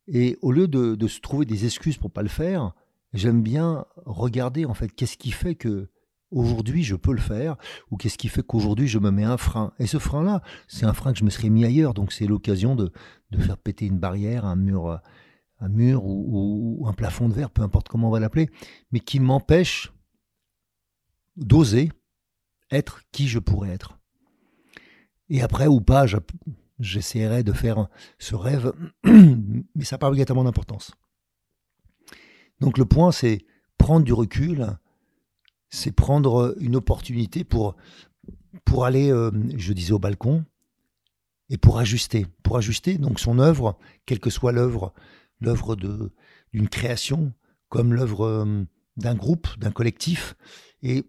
Et 0.08 0.38
au 0.42 0.52
lieu 0.52 0.68
de, 0.68 1.08
se 1.08 1.20
trouver 1.20 1.46
des 1.46 1.66
excuses 1.66 1.98
pour 1.98 2.12
pas 2.12 2.24
le 2.24 2.30
faire, 2.30 2.74
j'aime 3.14 3.44
bien 3.44 3.86
regarder 4.06 4.66
en 4.66 4.74
fait 4.74 4.90
qu'est-ce 4.90 5.18
qui 5.18 5.32
fait 5.32 5.56
que 5.56 5.90
aujourd'hui 6.32 6.84
je 6.84 6.96
peux 6.96 7.14
le 7.14 7.22
faire 7.22 7.56
ou 7.90 7.98
qu'est-ce 7.98 8.18
qui 8.18 8.28
fait 8.28 8.44
qu'aujourd'hui 8.44 8.88
je 8.88 9.00
me 9.00 9.12
mets 9.12 9.24
un 9.24 9.38
frein? 9.38 9.74
Et 9.80 9.88
ce 9.88 10.00
frein-là, 10.00 10.42
c'est 10.68 10.86
un 10.86 10.94
frein 10.94 11.14
que 11.14 11.20
je 11.20 11.24
me 11.24 11.30
serais 11.30 11.50
mis 11.50 11.66
ailleurs, 11.66 11.94
donc 11.94 12.12
c'est 12.12 12.28
l'occasion 12.28 12.76
de, 12.76 12.92
faire 13.40 13.58
péter 13.58 13.86
une 13.86 14.00
barrière, 14.00 14.46
un 14.46 14.56
mur, 14.56 15.00
un 15.60 15.70
mur 15.70 16.06
ou, 16.06 16.86
un 16.88 16.94
plafond 16.94 17.30
de 17.30 17.34
verre, 17.34 17.52
peu 17.52 17.62
importe 17.62 17.88
comment 17.88 18.10
on 18.10 18.12
va 18.12 18.20
l'appeler, 18.20 18.50
mais 18.92 19.00
qui 19.00 19.20
m'empêche 19.20 19.92
d'oser 21.36 21.92
être 22.72 23.02
qui 23.12 23.28
je 23.28 23.40
pourrais 23.40 23.70
être. 23.70 24.00
Et 25.30 25.42
après 25.42 25.68
ou 25.68 25.82
pas, 25.82 26.06
j'essaierai 26.80 27.44
de 27.44 27.54
faire 27.54 27.88
ce 28.18 28.36
rêve, 28.36 28.74
mais 29.04 29.84
ça 29.84 29.96
n'a 29.96 30.00
pas 30.00 30.08
obligatoirement 30.08 30.44
d'importance. 30.44 30.92
Donc 32.60 32.78
le 32.78 32.86
point, 32.86 33.12
c'est 33.12 33.46
prendre 33.78 34.04
du 34.04 34.14
recul, 34.14 34.78
c'est 35.70 35.92
prendre 35.92 36.56
une 36.60 36.76
opportunité 36.76 37.44
pour, 37.44 37.76
pour 38.66 38.86
aller, 38.86 39.12
euh, 39.12 39.32
je 39.56 39.74
disais, 39.74 39.94
au 39.94 40.00
balcon, 40.00 40.46
et 41.50 41.58
pour 41.58 41.78
ajuster. 41.80 42.26
Pour 42.44 42.58
ajuster 42.58 42.98
donc 42.98 43.20
son 43.20 43.40
œuvre, 43.40 43.78
quelle 44.06 44.20
que 44.20 44.30
soit 44.30 44.52
l'œuvre, 44.52 44.94
l'œuvre 45.40 45.76
d'une 45.76 46.70
création, 46.70 47.34
comme 47.70 47.94
l'œuvre 47.94 48.26
euh, 48.26 48.64
d'un 48.98 49.16
groupe, 49.16 49.48
d'un 49.58 49.72
collectif. 49.72 50.36
Et 50.82 51.04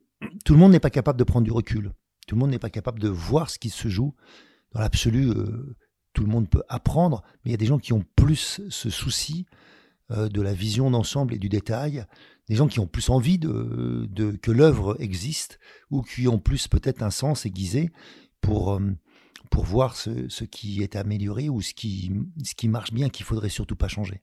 tout 0.45 0.55
le 0.55 0.59
monde 0.59 0.73
n'est 0.73 0.81
pas 0.81 0.91
capable 0.91 1.19
de 1.19 1.25
prendre 1.25 1.45
du 1.45 1.53
recul. 1.53 1.93
Tout 2.27 2.35
le 2.35 2.41
monde 2.41 2.51
n'est 2.51 2.59
pas 2.59 2.71
capable 2.71 3.01
de 3.01 3.09
voir 3.09 3.51
ce 3.51 3.59
qui 3.59 3.71
se 3.71 3.89
joue. 3.89 4.15
Dans 4.73 4.81
l'absolu, 4.81 5.31
euh, 5.31 5.77
tout 6.13 6.23
le 6.23 6.29
monde 6.29 6.49
peut 6.49 6.63
apprendre, 6.69 7.23
mais 7.45 7.51
il 7.51 7.53
y 7.53 7.55
a 7.55 7.59
des 7.59 7.67
gens 7.67 7.79
qui 7.79 7.93
ont 7.93 8.05
plus 8.17 8.61
ce 8.69 8.91
souci 8.91 9.47
euh, 10.11 10.29
de 10.29 10.41
la 10.41 10.55
vision 10.55 10.91
d'ensemble 10.91 11.35
et 11.35 11.39
du 11.39 11.49
détail, 11.49 12.05
des 12.49 12.55
gens 12.55 12.67
qui 12.67 12.81
ont 12.81 12.87
plus 12.87 13.11
envie 13.11 13.39
de, 13.39 14.09
que 14.43 14.51
l'œuvre 14.51 14.97
existe, 15.01 15.59
ou 15.91 16.03
qui 16.03 16.29
ont 16.29 16.39
plus 16.39 16.69
peut-être 16.69 17.03
un 17.03 17.11
sens 17.11 17.45
aiguisé 17.45 17.91
pour, 18.41 18.73
euh, 18.73 18.81
pour 19.51 19.65
voir 19.65 19.97
ce, 19.97 20.45
qui 20.45 20.83
est 20.83 20.97
amélioré 20.97 21.49
ou 21.49 21.61
ce 21.61 21.75
qui, 21.75 22.13
ce 22.43 22.55
qui 22.55 22.69
marche 22.69 22.93
bien, 22.93 23.09
qu'il 23.11 23.27
faudrait 23.27 23.51
surtout 23.51 23.77
pas 23.77 23.89
changer. 23.89 24.23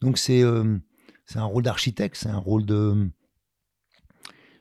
Donc 0.00 0.18
c'est 0.18 0.42
c'est 1.26 1.38
un 1.38 1.44
rôle 1.44 1.62
d'architecte, 1.62 2.16
c'est 2.16 2.28
un 2.28 2.38
rôle 2.38 2.66
de, 2.66 3.10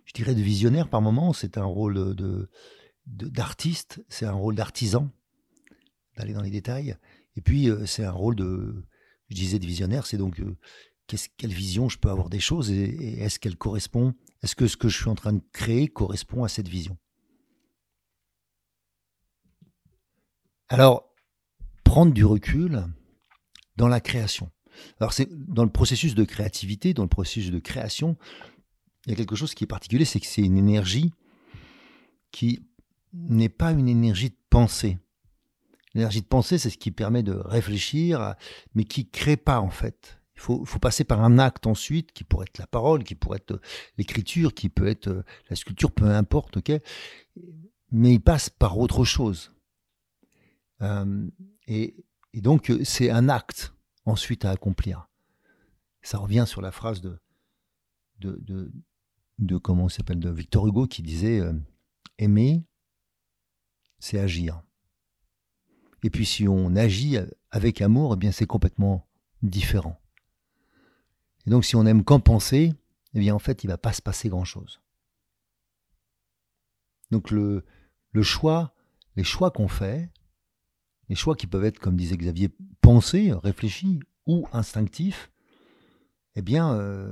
je 0.06 0.13
dirais, 0.13 0.36
de 0.36 0.41
visionnaire 0.41 0.89
par 0.89 1.01
moment, 1.01 1.34
c'est 1.34 1.58
un 1.58 1.65
rôle 1.65 2.15
de, 2.15 2.50
d'artiste, 3.06 4.03
c'est 4.10 4.25
un 4.25 4.34
rôle 4.34 4.56
d'artisan, 4.56 5.10
d'aller 6.18 6.34
dans 6.34 6.41
les 6.41 6.50
détails. 6.50 6.98
Et 7.36 7.41
puis, 7.41 7.70
euh, 7.70 7.86
c'est 7.86 8.03
un 8.03 8.12
rôle 8.12 8.36
de, 8.36 8.86
je 9.31 9.35
disais, 9.35 9.59
de 9.59 9.65
visionnaire, 9.65 10.05
c'est 10.05 10.17
donc 10.17 10.39
euh, 10.39 10.55
quelle 11.38 11.53
vision 11.53 11.89
je 11.89 11.97
peux 11.97 12.09
avoir 12.09 12.29
des 12.29 12.39
choses 12.39 12.71
et, 12.71 13.19
est-ce 13.21 13.39
qu'elle 13.39 13.57
correspond, 13.57 14.13
est-ce 14.43 14.55
que 14.55 14.67
ce 14.67 14.77
que 14.77 14.89
je 14.89 14.97
suis 14.97 15.09
en 15.09 15.15
train 15.15 15.33
de 15.33 15.41
créer 15.51 15.88
correspond 15.88 16.43
à 16.43 16.50
cette 16.50 16.67
vision? 16.67 16.97
Alors, 20.69 21.13
prendre 21.83 22.13
du 22.13 22.23
recul 22.23 22.85
dans 23.75 23.89
la 23.89 24.00
création. 24.00 24.51
Alors, 25.00 25.11
c'est 25.11 25.27
dans 25.29 25.65
le 25.65 25.71
processus 25.71 26.15
de 26.15 26.23
créativité, 26.23 26.93
dans 26.93 27.03
le 27.03 27.09
processus 27.09 27.51
de 27.51 27.59
création, 27.59 28.17
il 29.05 29.09
y 29.09 29.13
a 29.13 29.15
quelque 29.15 29.35
chose 29.35 29.53
qui 29.53 29.63
est 29.63 29.67
particulier, 29.67 30.05
c'est 30.05 30.19
que 30.19 30.27
c'est 30.27 30.41
une 30.41 30.57
énergie 30.57 31.11
qui 32.31 32.61
n'est 33.13 33.50
pas 33.50 33.71
une 33.71 33.89
énergie 33.89 34.29
de 34.29 34.38
pensée. 34.50 35.00
L'énergie 35.93 36.21
de 36.21 36.27
pensée, 36.27 36.57
c'est 36.57 36.69
ce 36.69 36.77
qui 36.77 36.91
permet 36.91 37.24
de 37.24 37.33
réfléchir, 37.33 38.36
mais 38.75 38.86
qui 38.86 39.10
crée 39.10 39.38
pas 39.38 39.60
en 39.60 39.69
fait. 39.69 40.21
Il 40.36 40.41
faut, 40.41 40.79
passer 40.79 41.03
par 41.03 41.24
un 41.24 41.38
acte 41.38 41.67
ensuite, 41.67 42.13
qui 42.13 42.24
pourrait 42.24 42.48
être 42.50 42.57
la 42.57 42.65
parole, 42.65 43.03
qui 43.03 43.13
pourrait 43.13 43.38
être 43.38 43.62
l'écriture, 43.98 44.55
qui 44.55 44.69
peut 44.69 44.88
être 44.88 45.24
la 45.50 45.55
sculpture, 45.55 45.91
peu 45.91 46.05
importe, 46.05 46.57
ok? 46.57 46.71
Mais 47.91 48.13
il 48.13 48.21
passe 48.21 48.50
par 48.50 48.79
autre 48.79 49.03
chose. 49.05 49.53
Euh, 50.81 51.29
et, 51.67 51.95
donc 52.33 52.71
c'est 52.83 53.12
un 53.12 53.29
acte 53.29 53.75
ensuite 54.05 54.45
à 54.45 54.50
accomplir. 54.50 55.10
Ça 56.01 56.17
revient 56.17 56.45
sur 56.48 56.62
la 56.62 56.71
phrase 56.71 57.01
de, 57.01 57.19
de, 58.17 58.71
de, 59.38 59.57
comment 59.57 59.88
de 59.88 60.29
Victor 60.29 60.65
Hugo 60.65 60.88
qui 60.88 61.03
disait 61.03 61.39
euh, 61.39 61.53
aimer, 62.17 62.63
c'est 64.00 64.17
agir. 64.17 64.63
Et 66.03 66.10
puis 66.10 66.25
si 66.25 66.48
on 66.48 66.75
agit 66.75 67.17
avec 67.51 67.81
amour, 67.81 68.13
eh 68.13 68.17
bien 68.17 68.31
c'est 68.31 68.48
complètement 68.48 69.08
différent. 69.41 70.00
Et 71.46 71.50
donc 71.50 71.65
si 71.65 71.75
on 71.75 71.86
aime 71.86 72.03
qu'en 72.03 72.20
penser, 72.20 72.74
eh 73.13 73.20
bien 73.20 73.36
en 73.36 73.39
fait 73.39 73.63
il 73.63 73.67
va 73.67 73.77
pas 73.77 73.93
se 73.93 74.01
passer 74.01 74.29
grand 74.29 74.46
chose. 74.46 74.81
Donc 77.12 77.29
le, 77.29 77.63
choix, 78.22 78.74
les 79.15 79.24
choix 79.24 79.51
qu'on 79.51 79.67
fait, 79.67 80.10
les 81.10 81.15
choix 81.15 81.36
qui 81.36 81.46
peuvent 81.46 81.65
être, 81.65 81.79
comme 81.79 81.98
disait 81.98 82.17
Xavier, 82.17 82.50
pensés, 82.79 83.34
réfléchis 83.34 84.00
ou 84.25 84.48
instinctifs, 84.53 85.29
eh 86.36 86.41
bien, 86.41 86.74
euh, 86.74 87.12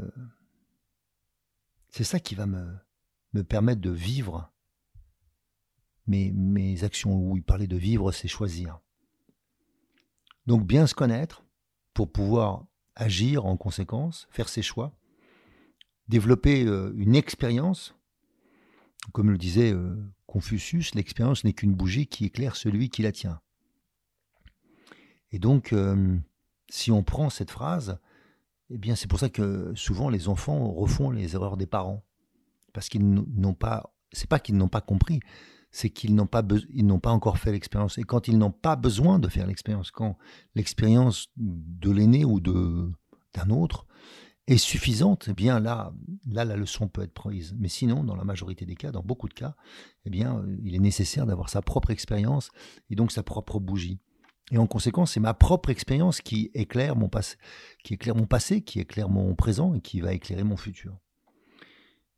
c'est 1.89 2.05
ça 2.05 2.21
qui 2.21 2.33
va 2.33 2.45
me 2.45 3.43
permettre 3.43 3.81
de 3.81 3.89
vivre 3.89 4.53
mes, 6.09 6.31
mes 6.31 6.83
actions. 6.83 7.15
Où 7.15 7.37
il 7.37 7.43
parlait 7.43 7.67
de 7.67 7.77
vivre, 7.77 8.11
c'est 8.11 8.27
choisir. 8.27 8.79
Donc 10.47 10.65
bien 10.65 10.87
se 10.87 10.95
connaître 10.95 11.43
pour 11.93 12.11
pouvoir 12.11 12.65
agir 12.95 13.45
en 13.45 13.55
conséquence, 13.55 14.27
faire 14.31 14.49
ses 14.49 14.61
choix, 14.61 14.93
développer 16.07 16.65
euh, 16.65 16.91
une 16.97 17.15
expérience. 17.15 17.95
Comme 19.13 19.31
le 19.31 19.37
disait 19.37 19.73
euh, 19.73 19.95
Confucius, 20.27 20.93
l'expérience 20.95 21.43
n'est 21.43 21.53
qu'une 21.53 21.73
bougie 21.73 22.07
qui 22.07 22.25
éclaire 22.25 22.55
celui 22.55 22.89
qui 22.89 23.01
la 23.01 23.11
tient. 23.11 23.39
Et 25.31 25.39
donc, 25.39 25.73
euh, 25.73 26.17
si 26.69 26.91
on 26.91 27.03
prend 27.03 27.29
cette 27.29 27.51
phrase, 27.51 27.99
eh 28.69 28.77
bien, 28.77 28.95
c'est 28.95 29.07
pour 29.07 29.19
ça 29.19 29.29
que 29.29 29.73
souvent 29.75 30.09
les 30.09 30.27
enfants 30.27 30.71
refont 30.71 31.11
les 31.11 31.35
erreurs 31.35 31.57
des 31.57 31.65
parents. 31.65 32.03
Parce 32.73 32.89
qu'ils 32.89 33.07
n'ont 33.07 33.53
pas, 33.53 33.93
c'est 34.11 34.29
pas 34.29 34.39
qu'ils 34.39 34.57
n'ont 34.57 34.67
pas 34.67 34.81
compris, 34.81 35.19
c'est 35.71 35.89
qu'ils 35.89 36.15
n'ont 36.15 36.27
pas, 36.27 36.43
ils 36.73 36.85
n'ont 36.85 36.99
pas 36.99 37.11
encore 37.11 37.37
fait 37.37 37.51
l'expérience. 37.51 37.97
Et 37.97 38.03
quand 38.03 38.27
ils 38.27 38.37
n'ont 38.37 38.51
pas 38.51 38.75
besoin 38.75 39.19
de 39.19 39.27
faire 39.27 39.47
l'expérience, 39.47 39.91
quand 39.91 40.17
l'expérience 40.55 41.27
de 41.37 41.91
l'aîné 41.91 42.25
ou 42.25 42.39
de, 42.39 42.91
d'un 43.33 43.49
autre 43.49 43.85
est 44.47 44.57
suffisante, 44.57 45.27
eh 45.29 45.33
bien 45.33 45.59
là, 45.59 45.93
là, 46.27 46.43
la 46.43 46.55
leçon 46.55 46.87
peut 46.87 47.03
être 47.03 47.13
prise. 47.13 47.55
Mais 47.59 47.69
sinon, 47.69 48.03
dans 48.03 48.15
la 48.15 48.23
majorité 48.23 48.65
des 48.65 48.75
cas, 48.75 48.91
dans 48.91 49.03
beaucoup 49.03 49.27
de 49.27 49.33
cas, 49.33 49.55
eh 50.05 50.09
bien, 50.09 50.43
il 50.63 50.73
est 50.73 50.79
nécessaire 50.79 51.27
d'avoir 51.27 51.49
sa 51.49 51.61
propre 51.61 51.91
expérience 51.91 52.49
et 52.89 52.95
donc 52.95 53.11
sa 53.11 53.21
propre 53.21 53.59
bougie. 53.59 53.99
Et 54.51 54.57
en 54.57 54.65
conséquence, 54.65 55.11
c'est 55.11 55.19
ma 55.19 55.35
propre 55.35 55.69
expérience 55.69 56.21
qui 56.21 56.49
éclaire 56.55 56.95
mon 56.95 57.09
qui 57.83 57.93
éclaire 57.93 58.15
mon 58.15 58.25
passé, 58.25 58.63
qui 58.63 58.79
éclaire 58.79 59.09
mon 59.09 59.35
présent 59.35 59.75
et 59.75 59.81
qui 59.81 60.01
va 60.01 60.13
éclairer 60.13 60.43
mon 60.43 60.57
futur. 60.57 60.97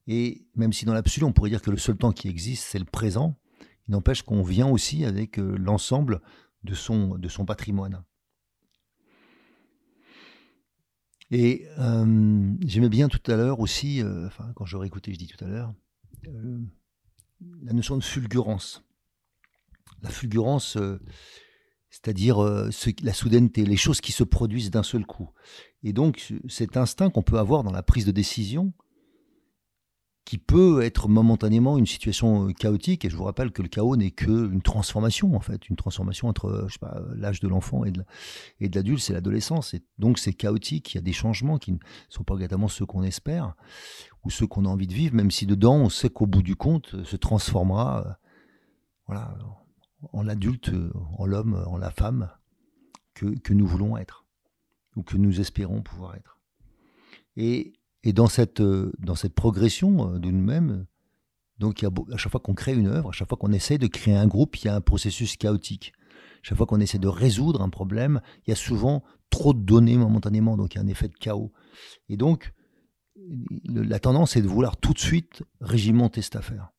Et 0.07 0.47
même 0.55 0.71
si 0.71 0.85
dans 0.85 0.93
l'absolu, 0.93 1.25
on 1.25 1.33
pourrait 1.33 1.49
dire 1.49 1.61
que 1.61 1.71
le 1.71 1.77
seul 1.77 1.97
temps 1.97 2.11
qui 2.13 2.29
existe, 2.29 2.63
c'est 2.63 2.79
le 2.79 2.85
présent, 2.85 3.35
n'empêche 3.91 4.23
qu'on 4.23 4.41
vient 4.41 4.67
aussi 4.67 5.05
avec 5.05 5.37
euh, 5.37 5.55
l'ensemble 5.57 6.21
de 6.63 6.73
son, 6.73 7.19
patrimoine. 7.45 8.03
Et 11.29 11.67
euh, 11.79 12.53
j'aimais 12.65 12.89
bien 12.89 13.07
tout 13.07 13.31
à 13.31 13.35
l'heure 13.35 13.59
aussi, 13.59 14.01
euh, 14.01 14.27
quand 14.55 14.65
j'aurais 14.65 14.87
écouté, 14.87 15.13
je 15.13 15.17
dis 15.17 15.27
tout 15.27 15.43
à 15.43 15.47
l'heure, 15.47 15.73
la 17.63 17.73
notion 17.73 17.97
de 17.97 18.03
fulgurance. 18.03 18.83
La 20.03 20.09
fulgurance, 20.09 20.77
c'est-à-dire 21.89 22.39
la 22.41 23.13
soudaineté, 23.13 23.65
les 23.65 23.77
choses 23.77 24.01
qui 24.01 24.11
se 24.11 24.23
produisent 24.23 24.71
d'un 24.71 24.83
seul 24.83 25.05
coup. 25.05 25.29
Et 25.83 25.93
donc 25.93 26.33
cet 26.47 26.75
instinct 26.75 27.09
qu'on 27.09 27.23
peut 27.23 27.39
avoir 27.39 27.63
dans 27.63 27.71
la 27.71 27.83
prise 27.83 28.05
de 28.05 28.11
décision, 28.11 28.73
qui 30.25 30.37
peut 30.37 30.81
être 30.83 31.07
momentanément 31.07 31.77
une 31.77 31.87
situation 31.87 32.47
euh, 32.47 32.53
chaotique, 32.53 33.05
et 33.05 33.09
je 33.09 33.15
vous 33.15 33.23
rappelle 33.23 33.51
que 33.51 33.61
le 33.61 33.67
chaos 33.67 33.95
n'est 33.95 34.11
qu'une 34.11 34.61
transformation, 34.61 35.35
en 35.35 35.39
fait, 35.39 35.67
une 35.69 35.75
transformation 35.75 36.27
entre 36.27 36.67
l'âge 37.15 37.39
de 37.39 37.47
l'enfant 37.47 37.83
et 37.85 37.91
de 37.91 38.03
l'adulte, 38.75 39.01
c'est 39.01 39.13
l'adolescence, 39.13 39.73
et 39.73 39.81
donc 39.97 40.19
c'est 40.19 40.33
chaotique, 40.33 40.93
il 40.93 40.97
y 40.97 40.99
a 40.99 41.01
des 41.01 41.13
changements 41.13 41.57
qui 41.57 41.73
ne 41.73 41.77
sont 42.09 42.23
pas 42.23 42.35
obligatoirement 42.35 42.67
ceux 42.67 42.85
qu'on 42.85 43.03
espère, 43.03 43.55
ou 44.23 44.29
ceux 44.29 44.47
qu'on 44.47 44.65
a 44.65 44.69
envie 44.69 44.87
de 44.87 44.93
vivre, 44.93 45.15
même 45.15 45.31
si 45.31 45.45
dedans 45.45 45.75
on 45.75 45.89
sait 45.89 46.09
qu'au 46.09 46.27
bout 46.27 46.43
du 46.43 46.55
compte, 46.55 46.93
euh, 46.93 47.03
se 47.03 47.15
transformera, 47.15 48.19
voilà, 49.07 49.35
en 50.13 50.23
l'adulte, 50.23 50.71
en 51.17 51.25
l'homme, 51.25 51.63
en 51.67 51.77
la 51.77 51.91
femme 51.91 52.29
que, 53.13 53.53
nous 53.53 53.67
voulons 53.67 53.97
être, 53.97 54.25
ou 54.95 55.03
que 55.03 55.17
nous 55.17 55.39
espérons 55.39 55.81
pouvoir 55.81 56.15
être. 56.15 56.39
Et, 57.37 57.73
dans, 58.05 58.27
cette, 58.27 58.61
dans 58.61 59.15
cette 59.15 59.33
progression 59.33 60.17
de 60.17 60.31
nous-mêmes, 60.31 60.85
Donc, 61.59 61.83
à 61.83 62.17
chaque 62.17 62.31
fois 62.31 62.41
qu'on 62.41 62.55
crée 62.55 62.73
une 62.73 62.87
œuvre, 62.87 63.09
à 63.09 63.11
chaque 63.11 63.29
fois 63.29 63.37
qu'on 63.37 63.51
essaie 63.51 63.77
de 63.77 63.87
créer 63.87 64.15
un 64.15 64.27
groupe, 64.27 64.57
il 64.57 64.65
y 64.65 64.69
a 64.69 64.75
un 64.75 64.81
processus 64.81 65.37
chaotique. 65.37 65.93
Chaque 66.41 66.57
fois 66.57 66.65
qu'on 66.65 66.79
essaie 66.79 66.97
de 66.97 67.07
résoudre 67.07 67.61
un 67.61 67.69
problème, 67.69 68.21
il 68.45 68.49
y 68.49 68.53
a 68.53 68.55
souvent 68.55 69.03
trop 69.29 69.53
de 69.53 69.61
données 69.61 69.97
momentanément, 69.97 70.57
donc 70.57 70.73
il 70.73 70.77
y 70.77 70.81
a 70.81 70.83
un 70.83 70.87
effet 70.87 71.07
de 71.07 71.13
chaos. 71.13 71.51
Et 72.09 72.17
donc, 72.17 72.53
la 73.65 73.99
tendance 73.99 74.35
est 74.35 74.41
de 74.41 74.47
vouloir 74.47 74.77
tout 74.77 74.93
de 74.93 74.99
suite 74.99 75.43
régimenter 75.59 76.21
cette 76.21 76.35
affaire. 76.35 76.71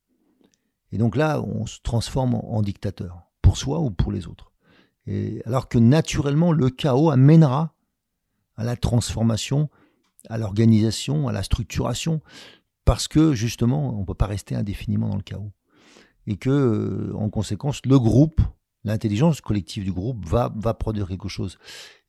Et 0.90 0.98
donc 0.98 1.16
là, 1.16 1.40
on 1.42 1.66
se 1.66 1.80
transforme 1.82 2.34
en, 2.34 2.60
dictateur, 2.62 3.22
pour 3.40 3.56
soi 3.56 3.80
ou 3.80 3.90
pour 3.90 4.12
les 4.12 4.26
autres. 4.26 4.52
Et 5.06 5.42
alors 5.46 5.68
que 5.68 5.78
naturellement, 5.78 6.52
le 6.52 6.68
chaos 6.70 7.10
amènera 7.10 7.74
à 8.56 8.64
la 8.64 8.76
transformation, 8.76 9.70
à 10.28 10.38
l'organisation, 10.38 11.28
à 11.28 11.32
la 11.32 11.42
structuration, 11.42 12.20
parce 12.84 13.08
que 13.08 13.34
justement, 13.34 13.94
on 13.96 14.00
ne 14.00 14.04
peut 14.04 14.14
pas 14.14 14.26
rester 14.26 14.54
indéfiniment 14.54 15.08
dans 15.08 15.16
le 15.16 15.22
chaos. 15.22 15.52
Et 16.26 16.36
que, 16.36 16.50
euh, 16.50 17.16
en 17.16 17.30
conséquence, 17.30 17.80
le 17.84 17.98
groupe, 17.98 18.40
l'intelligence 18.84 19.40
collective 19.40 19.84
du 19.84 19.92
groupe 19.92 20.24
va, 20.26 20.52
va 20.56 20.74
produire 20.74 21.08
quelque 21.08 21.28
chose. 21.28 21.58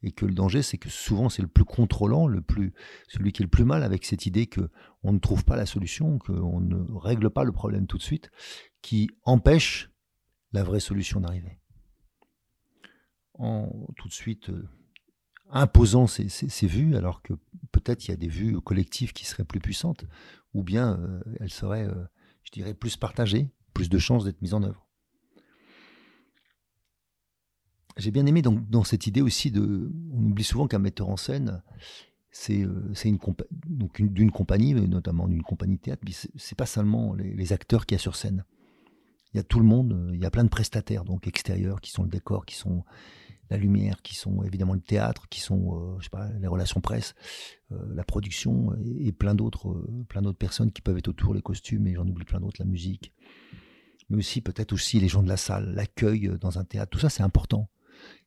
Et 0.02 0.12
que 0.12 0.26
le 0.26 0.34
danger, 0.34 0.62
c'est 0.62 0.78
que 0.78 0.90
souvent, 0.90 1.30
c'est 1.30 1.42
le 1.42 1.48
plus 1.48 1.66
contrôlant, 1.66 2.28
le 2.28 2.42
plus, 2.42 2.74
celui 3.08 3.32
qui 3.32 3.42
est 3.42 3.46
le 3.46 3.50
plus 3.50 3.66
mal 3.66 3.84
avec 3.84 4.06
cette 4.06 4.26
idée 4.26 4.48
que 4.48 4.70
on 5.04 5.14
ne 5.14 5.20
trouve 5.20 5.46
pas 5.46 5.56
la 5.56 5.66
solution, 5.66 6.20
qu'on 6.20 6.60
ne 6.60 6.84
règle 6.98 7.30
pas 7.30 7.44
le 7.44 7.52
problème 7.52 7.88
tout 7.88 7.98
de 7.98 8.04
suite, 8.04 8.30
qui 8.82 9.10
empêche 9.24 9.90
la 10.52 10.64
vraie 10.64 10.80
solution 10.80 11.20
d'arriver. 11.20 11.60
En 13.36 13.88
tout 13.98 14.08
de 14.08 14.14
suite 14.14 14.50
euh, 14.50 14.70
imposant 15.54 16.08
ces, 16.08 16.68
vues, 16.68 16.96
alors 16.96 17.22
que 17.22 17.34
peut-être 17.72 18.08
il 18.08 18.12
y 18.12 18.14
a 18.14 18.18
des 18.18 18.28
vues 18.28 18.60
collectives 18.60 19.14
qui 19.14 19.26
seraient 19.26 19.46
plus 19.46 19.60
puissantes, 19.60 20.06
ou 20.54 20.64
bien 20.64 21.00
euh, 21.00 21.22
elles 21.40 21.52
seraient, 21.52 21.88
euh, 21.88 22.06
je 22.44 22.52
dirais, 22.52 22.74
plus 22.74 22.98
partagées, 22.98 23.50
plus 23.74 23.88
de 23.88 24.00
chances 24.00 24.26
d'être 24.26 24.42
mises 24.42 24.56
en 24.56 24.64
œuvre. 24.64 24.88
J'ai 27.98 28.10
bien 28.10 28.26
aimé 28.26 28.42
donc, 28.42 28.68
dans 28.70 28.84
cette 28.84 29.06
idée 29.06 29.22
aussi 29.22 29.52
de. 29.52 29.92
On 30.12 30.26
oublie 30.26 30.44
souvent 30.44 30.68
qu'un 30.68 30.80
metteur 30.80 31.10
en 31.10 31.18
scène, 31.18 31.62
c'est 32.32 32.64
euh, 32.64 32.92
une 33.06 33.20
d'une 34.00 34.32
compagnie, 34.32 34.74
notamment 34.74 35.28
d'une 35.28 35.44
compagnie 35.44 35.76
de 35.76 35.82
théâtre, 35.82 36.02
mais 36.04 36.14
c'est 36.36 36.58
pas 36.58 36.66
seulement 36.66 37.14
les, 37.14 37.54
acteurs 37.54 37.86
qui 37.86 37.94
y 37.94 37.98
a 37.98 38.00
sur 38.00 38.16
scène. 38.16 38.44
Il 39.34 39.38
y 39.38 39.40
a 39.40 39.44
tout 39.44 39.60
le 39.60 39.66
monde, 39.66 40.10
il 40.14 40.20
y 40.20 40.26
a 40.26 40.32
plein 40.32 40.44
de 40.44 40.50
prestataires, 40.50 41.06
donc 41.06 41.28
extérieurs, 41.28 41.82
qui 41.82 41.92
sont 41.92 42.04
le 42.04 42.10
décor, 42.10 42.46
qui 42.46 42.56
sont 42.56 42.84
la 43.54 43.60
lumière, 43.60 44.02
qui 44.02 44.16
sont 44.16 44.44
évidemment 44.44 44.74
le 44.74 44.82
théâtre, 44.82 45.28
qui 45.30 45.40
sont 45.40 46.00
euh, 46.00 46.30
les 46.40 46.48
relations 46.48 46.82
presse, 46.82 47.14
euh, 47.72 47.78
la 47.94 48.04
production 48.04 48.74
et, 49.00 49.12
plein 49.12 49.36
d'autres 49.36 49.88
plein 50.10 50.22
d'autres 50.22 50.38
personnes 50.38 50.72
qui 50.72 50.82
peuvent 50.82 50.98
être 50.98 51.08
autour, 51.08 51.34
les 51.34 51.42
costumes, 51.42 51.88
et 51.88 51.94
j'en 51.94 52.08
oublie 52.08 52.26
plein 52.26 52.40
d'autres, 52.40 52.60
la 52.60 52.66
musique. 52.66 53.14
Mais 54.10 54.18
aussi 54.18 54.42
peut-être 54.42 54.74
aussi 54.74 55.00
les 55.00 55.08
gens 55.08 55.24
de 55.24 55.30
la 55.30 55.38
salle, 55.38 55.74
l'accueil 55.76 56.32
dans 56.42 56.58
un 56.58 56.64
théâtre, 56.64 56.90
tout 56.90 57.00
ça 57.00 57.10
c'est 57.10 57.24
important. 57.24 57.70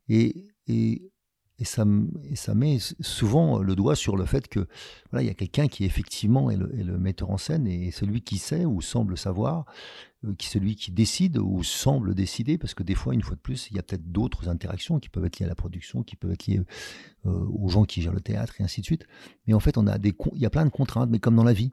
Et, 0.09 0.47
et, 0.69 1.11
et, 1.59 1.65
ça, 1.65 1.85
et 2.31 2.37
ça 2.37 2.55
met 2.55 2.79
souvent 3.01 3.59
le 3.59 3.75
doigt 3.75 3.97
sur 3.97 4.17
le 4.17 4.27
fait 4.27 4.49
que 4.49 4.67
voilà, 5.11 5.23
il 5.23 5.27
y 5.27 5.31
a 5.31 5.35
quelqu'un 5.35 5.69
qui 5.69 5.85
effectivement 5.85 6.51
est 6.51 6.57
le, 6.57 6.75
est 6.79 6.85
le, 6.85 6.99
metteur 6.99 7.31
en 7.31 7.39
scène 7.39 7.67
et 7.67 7.91
celui 7.91 8.21
qui 8.21 8.39
sait 8.39 8.65
ou 8.65 8.83
semble 8.83 9.17
savoir, 9.17 9.65
euh, 10.25 10.35
qui 10.35 10.49
celui 10.49 10.77
qui 10.77 10.93
décide 10.93 11.39
ou 11.39 11.63
semble 11.63 12.15
décider, 12.15 12.59
parce 12.59 12.75
que 12.75 12.83
des 12.83 12.95
fois, 12.95 13.15
une 13.15 13.23
fois 13.23 13.37
de 13.37 13.41
plus, 13.41 13.69
il 13.71 13.77
y 13.77 13.79
a 13.79 13.83
peut-être 13.83 14.11
d'autres 14.13 14.49
interactions 14.49 14.99
qui 14.99 15.09
peuvent 15.09 15.25
être 15.25 15.39
liées 15.39 15.47
à 15.47 15.49
la 15.49 15.55
production, 15.55 16.03
qui 16.03 16.17
peuvent 16.17 16.33
être 16.33 16.47
liées 16.47 16.61
euh, 17.25 17.31
aux 17.31 17.69
gens 17.69 17.85
qui 17.85 18.03
gèrent 18.03 18.13
le 18.13 18.21
théâtre 18.21 18.61
et 18.61 18.65
ainsi 18.65 18.83
de 18.83 18.87
suite. 18.87 19.07
Mais 19.47 19.55
en 19.55 19.61
fait, 19.61 19.79
on 19.79 19.87
a 19.87 19.99
des, 19.99 20.15
il 20.35 20.41
y 20.41 20.47
a 20.47 20.51
plein 20.51 20.65
de 20.65 20.71
contraintes, 20.71 21.11
mais 21.11 21.21
comme 21.21 21.37
dans 21.37 21.45
la 21.45 21.55
vie 21.55 21.71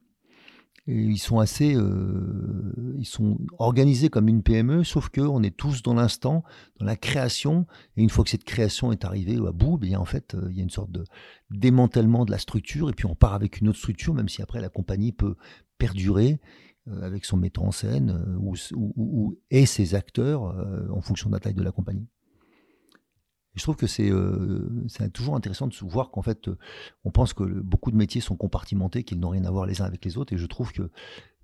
ils 0.86 1.18
sont 1.18 1.40
assez, 1.40 1.76
euh, 1.76 2.96
ils 2.98 3.06
sont 3.06 3.38
organisés 3.58 4.10
comme 4.10 4.28
une 4.28 4.44
PME, 4.44 4.84
sauf 4.84 5.10
que 5.10 5.22
on 5.22 5.42
est 5.42 5.56
tous 5.56 5.82
dans 5.82 5.94
l'instant, 5.94 6.44
dans 6.80 6.86
la 6.86 6.98
création. 6.98 7.66
Et 7.96 8.04
une 8.04 8.10
fois 8.10 8.24
que 8.24 8.30
cette 8.30 8.44
création 8.44 8.92
est 8.92 9.06
arrivée 9.06 9.38
à 9.38 9.52
bout, 9.52 9.80
eh 9.82 9.88
bien 9.88 10.00
en 10.00 10.06
fait, 10.06 10.36
euh, 10.36 10.48
il 10.50 10.58
y 10.58 10.60
a 10.60 10.64
une 10.64 10.70
sorte 10.70 10.92
de 10.92 11.06
démantèlement 11.52 12.26
de 12.26 12.32
la 12.32 12.38
structure, 12.38 12.90
et 12.90 12.94
puis 12.94 13.06
on 13.06 13.16
part 13.16 13.34
avec 13.34 13.62
une 13.62 13.70
autre 13.70 13.78
structure, 13.78 14.14
même 14.14 14.28
si 14.28 14.42
après 14.42 14.60
la 14.60 14.70
compagnie 14.70 15.14
peut 15.14 15.36
perdurer 15.78 16.42
euh, 16.90 17.02
avec 17.02 17.24
son 17.24 17.38
metteur 17.38 17.64
en 17.64 17.72
scène 17.72 18.38
ou, 18.40 18.56
ou, 18.76 18.94
ou, 18.98 19.40
et 19.52 19.66
ses 19.66 19.96
acteurs 19.96 20.44
en 20.92 21.02
fonction 21.02 21.30
de 21.30 21.36
la 21.36 21.40
taille 21.40 21.54
de 21.54 21.64
la 21.64 21.72
compagnie 21.72 22.08
je 23.56 23.62
trouve 23.62 23.76
que 23.76 23.86
euh, 24.02 24.86
c'est 24.88 25.12
toujours 25.14 25.36
intéressant 25.36 25.68
de 25.68 25.76
voir 25.82 26.10
qu'en 26.10 26.24
fait, 26.24 26.48
euh, 26.48 26.58
on 27.04 27.12
pense 27.12 27.34
que 27.34 27.44
beaucoup 27.44 27.92
de 27.92 27.96
métiers 27.96 28.22
sont 28.22 28.36
compartimentés, 28.36 29.04
qu'ils 29.04 29.20
n'ont 29.20 29.30
rien 29.30 29.46
à 29.46 29.52
voir 29.52 29.66
les 29.66 29.82
uns 29.82 29.86
avec 29.86 30.04
les 30.06 30.18
autres. 30.18 30.34
Et 30.34 30.38
je 30.38 30.46
trouve 30.48 30.72
que 30.72 30.90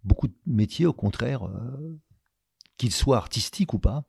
beaucoup 0.04 0.28
de 0.28 0.36
métiers, 0.48 0.88
au 0.88 0.94
contraire, 0.94 1.46
euh, 1.46 2.00
qu'ils 2.78 2.94
soient 2.94 3.18
artistiques 3.18 3.74
ou 3.74 3.80
pas, 3.80 4.06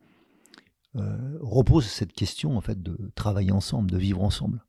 reposent 1.41 1.87
cette 1.87 2.13
question 2.13 2.57
en 2.57 2.61
fait 2.61 2.83
de 2.83 3.13
travailler 3.15 3.53
ensemble, 3.53 3.93
de 3.93 3.97
vivre 3.97 4.25
ensemble, 4.25 4.67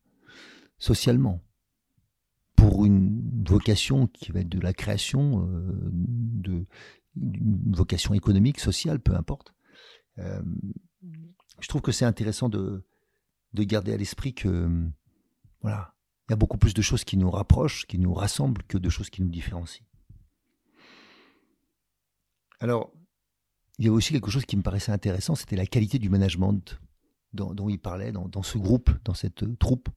socialement, 0.77 1.41
pour 2.55 2.85
une 2.85 3.43
vocation 3.43 4.05
qui 4.05 4.31
va 4.31 4.41
être 4.41 4.49
de 4.49 4.59
la 4.59 4.71
création, 4.71 5.49
de 5.91 6.67
une 7.15 7.73
vocation 7.73 8.13
économique, 8.13 8.59
sociale, 8.59 8.99
peu 8.99 9.15
importe. 9.15 9.55
je 10.17 11.67
trouve 11.67 11.81
que 11.81 11.91
c'est 11.91 12.05
intéressant 12.05 12.49
de 12.49 12.85
de 13.53 13.63
garder 13.63 13.93
à 13.93 13.97
l'esprit 13.97 14.33
que, 14.33 14.89
voilà, 15.61 15.93
il 16.27 16.31
y 16.31 16.33
a 16.33 16.37
beaucoup 16.37 16.57
plus 16.57 16.73
de 16.73 16.81
choses 16.81 17.03
qui 17.03 17.17
nous 17.17 17.29
rapprochent, 17.29 17.85
qui 17.85 17.99
nous 17.99 18.13
rassemblent, 18.13 18.63
que 18.63 18.77
de 18.77 18.89
choses 18.89 19.09
qui 19.09 19.21
nous 19.21 19.29
différencient. 19.29 19.85
Alors, 22.59 22.93
il 23.79 23.85
y 23.85 23.87
a 23.89 23.91
aussi 23.91 24.13
quelque 24.13 24.29
chose 24.29 24.45
qui 24.45 24.55
me 24.55 24.61
paraissait 24.61 24.91
intéressant, 24.91 25.35
c'était 25.35 25.55
la 25.55 25.65
qualité 25.65 25.99
du 25.99 26.09
management 26.09 26.79
dont, 27.33 27.69
il 27.69 27.79
parlait 27.79 28.11
dans, 28.11 28.43
ce 28.43 28.57
groupe, 28.57 28.91
dans 29.03 29.13
cette 29.13 29.57
troupe, 29.57 29.89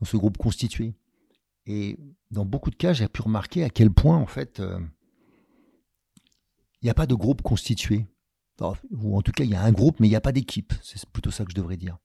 dans 0.00 0.06
ce 0.06 0.16
groupe 0.16 0.38
constitué. 0.38 0.94
Et 1.66 1.98
dans 2.30 2.46
beaucoup 2.46 2.70
de 2.70 2.76
cas, 2.76 2.92
j'ai 2.92 3.06
pu 3.08 3.22
remarquer 3.22 3.62
à 3.62 3.70
quel 3.70 3.90
point, 3.90 4.16
en 4.16 4.26
fait, 4.26 4.60
euh, 4.60 4.80
il 6.80 6.86
n'y 6.86 6.90
a 6.90 6.94
pas 6.94 7.06
de 7.06 7.14
groupe 7.14 7.42
constitué. 7.42 8.06
ou 8.90 9.16
en 9.16 9.22
tout 9.22 9.32
cas, 9.32 9.44
il 9.44 9.50
y 9.50 9.54
a 9.54 9.62
un 9.62 9.72
groupe, 9.72 10.00
mais 10.00 10.06
il 10.06 10.10
n'y 10.10 10.16
a 10.16 10.20
pas 10.20 10.32
d'équipe. 10.32 10.72
C'est 10.82 11.04
plutôt 11.10 11.30
ça 11.30 11.44
que 11.44 11.50
je 11.50 11.56
devrais 11.56 11.76
dire. 11.76 11.98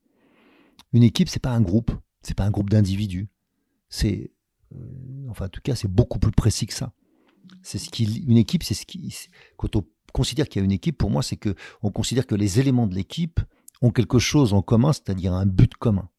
Une 0.94 1.04
équipe, 1.04 1.30
c'est 1.30 1.42
pas 1.42 1.52
un 1.52 1.62
groupe, 1.62 1.92
c'est 2.22 2.36
pas 2.36 2.46
un 2.46 2.52
groupe 2.52 2.70
d'individus. 2.70 3.30
C'est, 3.90 4.32
euh, 4.74 5.28
enfin, 5.30 5.46
en 5.46 5.50
tout 5.50 5.62
cas, 5.62 5.76
c'est 5.76 5.88
beaucoup 5.88 6.20
plus 6.20 6.32
précis 6.32 6.66
que 6.66 6.74
ça. 6.74 6.94
C'est 7.62 7.78
ce 7.78 7.90
qui, 7.90 8.06
une 8.28 8.38
équipe, 8.38 8.64
c'est 8.64 8.74
ce 8.74 8.86
qui, 8.86 9.16
quand 9.58 9.76
on 9.76 9.86
considère 10.14 10.48
qu'il 10.48 10.62
y 10.62 10.64
a 10.64 10.66
une 10.66 10.72
équipe, 10.72 10.98
pour 10.98 11.10
moi, 11.10 11.24
c'est 11.24 11.38
que 11.38 11.56
on 11.82 11.92
considère 11.92 12.26
que 12.26 12.36
les 12.36 12.60
éléments 12.60 12.88
de 12.88 12.96
l'équipe 12.96 13.40
ont 13.82 13.92
quelque 13.92 14.20
chose 14.20 14.54
en 14.54 14.62
commun, 14.62 14.94
c'est-à-dire 14.94 15.34
un 15.34 15.46
but 15.46 15.74
commun, 15.76 16.10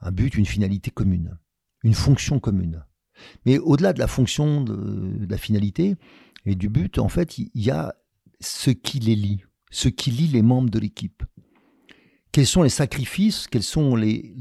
un 0.00 0.10
but, 0.10 0.34
une 0.34 0.46
finalité 0.46 0.90
commune, 0.90 1.38
une 1.84 1.94
fonction 1.94 2.40
commune. 2.40 2.84
Mais 3.46 3.58
au-delà 3.58 3.92
de 3.92 3.98
la 3.98 4.08
fonction, 4.08 4.62
de, 4.62 5.26
la 5.28 5.38
finalité 5.38 5.96
et 6.44 6.54
du 6.54 6.68
but, 6.68 6.98
en 6.98 7.08
fait, 7.08 7.38
il 7.38 7.50
y 7.54 7.70
a 7.70 7.94
ce 8.40 8.70
qui 8.70 8.98
les 8.98 9.14
lie, 9.14 9.44
ce 9.70 9.88
qui 9.88 10.10
lie 10.10 10.28
les 10.28 10.42
membres 10.42 10.70
de 10.70 10.78
l'équipe 10.78 11.22
quels 12.32 12.46
sont 12.46 12.62
les 12.62 12.70
sacrifices, 12.70 13.46
quels 13.46 13.62
sont 13.62 13.94
les, 13.94 14.34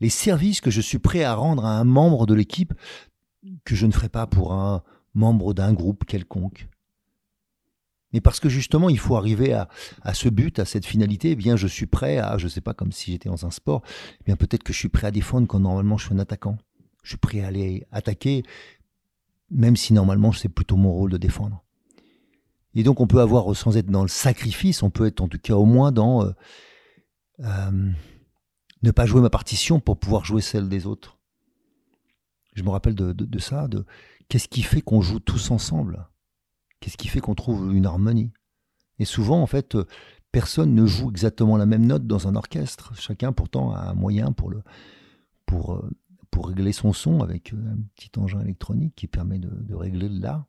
les, 0.00 0.08
services 0.10 0.60
que 0.60 0.70
je 0.70 0.80
suis 0.80 0.98
prêt 0.98 1.22
à 1.22 1.34
rendre 1.34 1.64
à 1.64 1.78
un 1.78 1.84
membre 1.84 2.26
de 2.26 2.34
l'équipe 2.34 2.74
que 3.64 3.76
je 3.76 3.86
ne 3.86 3.92
ferai 3.92 4.08
pas 4.08 4.26
pour 4.26 4.52
un 4.52 4.82
membre 5.14 5.54
d'un 5.54 5.72
groupe 5.72 6.04
quelconque. 6.04 6.68
Mais 8.12 8.20
parce 8.20 8.40
que 8.40 8.48
justement, 8.48 8.90
il 8.90 8.98
faut 8.98 9.16
arriver 9.16 9.52
à, 9.52 9.68
ce 10.14 10.28
but, 10.28 10.58
à 10.58 10.64
cette 10.64 10.84
finalité, 10.84 11.30
eh 11.30 11.36
bien, 11.36 11.56
je 11.56 11.68
suis 11.68 11.86
prêt 11.86 12.18
à, 12.18 12.38
je 12.38 12.46
ne 12.46 12.50
sais 12.50 12.60
pas, 12.60 12.74
comme 12.74 12.90
si 12.90 13.12
j'étais 13.12 13.28
dans 13.28 13.46
un 13.46 13.52
sport, 13.52 13.82
eh 14.20 14.24
bien, 14.24 14.34
peut-être 14.34 14.64
que 14.64 14.72
je 14.72 14.78
suis 14.78 14.88
prêt 14.88 15.06
à 15.06 15.12
défendre 15.12 15.46
quand 15.46 15.60
normalement 15.60 15.96
je 15.96 16.06
suis 16.06 16.14
un 16.14 16.18
attaquant. 16.18 16.58
Je 17.04 17.10
suis 17.10 17.18
prêt 17.18 17.40
à 17.40 17.46
aller 17.46 17.86
attaquer, 17.92 18.42
même 19.48 19.76
si 19.76 19.92
normalement 19.92 20.32
c'est 20.32 20.48
plutôt 20.48 20.76
mon 20.76 20.92
rôle 20.92 21.12
de 21.12 21.18
défendre. 21.18 21.62
Et 22.74 22.82
donc, 22.82 23.00
on 23.00 23.06
peut 23.06 23.20
avoir, 23.20 23.54
sans 23.54 23.76
être 23.76 23.90
dans 23.90 24.02
le 24.02 24.08
sacrifice, 24.08 24.82
on 24.82 24.90
peut 24.90 25.06
être 25.06 25.20
en 25.20 25.28
tout 25.28 25.38
cas 25.38 25.54
au 25.54 25.64
moins 25.64 25.92
dans 25.92 26.24
euh, 26.24 26.32
euh, 27.42 27.90
ne 28.82 28.90
pas 28.90 29.06
jouer 29.06 29.20
ma 29.20 29.30
partition 29.30 29.80
pour 29.80 29.98
pouvoir 29.98 30.24
jouer 30.24 30.40
celle 30.40 30.68
des 30.68 30.86
autres. 30.86 31.18
Je 32.54 32.62
me 32.62 32.70
rappelle 32.70 32.94
de, 32.94 33.38
ça, 33.38 33.68
de 33.68 33.84
qu'est-ce 34.28 34.48
qui 34.48 34.62
fait 34.62 34.80
qu'on 34.80 35.00
joue 35.00 35.20
tous 35.20 35.50
ensemble? 35.50 36.08
Qu'est-ce 36.80 36.96
qui 36.96 37.08
fait 37.08 37.20
qu'on 37.20 37.34
trouve 37.34 37.74
une 37.74 37.86
harmonie? 37.86 38.32
Et 38.98 39.04
souvent, 39.04 39.40
en 39.40 39.46
fait, 39.46 39.76
personne 40.32 40.74
ne 40.74 40.86
joue 40.86 41.10
exactement 41.10 41.56
la 41.56 41.66
même 41.66 41.86
note 41.86 42.06
dans 42.06 42.28
un 42.28 42.36
orchestre. 42.36 42.94
Chacun, 42.96 43.32
pourtant, 43.32 43.72
a 43.72 43.90
un 43.90 43.94
moyen 43.94 44.32
pour, 44.32 44.50
le, 44.50 44.62
pour, 45.46 45.74
euh, 45.74 45.90
pour 46.30 46.48
régler 46.48 46.72
son 46.72 46.92
son 46.92 47.20
avec 47.22 47.52
un 47.52 47.78
petit 47.94 48.10
engin 48.18 48.40
électronique 48.40 48.94
qui 48.94 49.06
permet 49.06 49.38
de, 49.38 49.74
régler 49.74 50.08
là. 50.08 50.46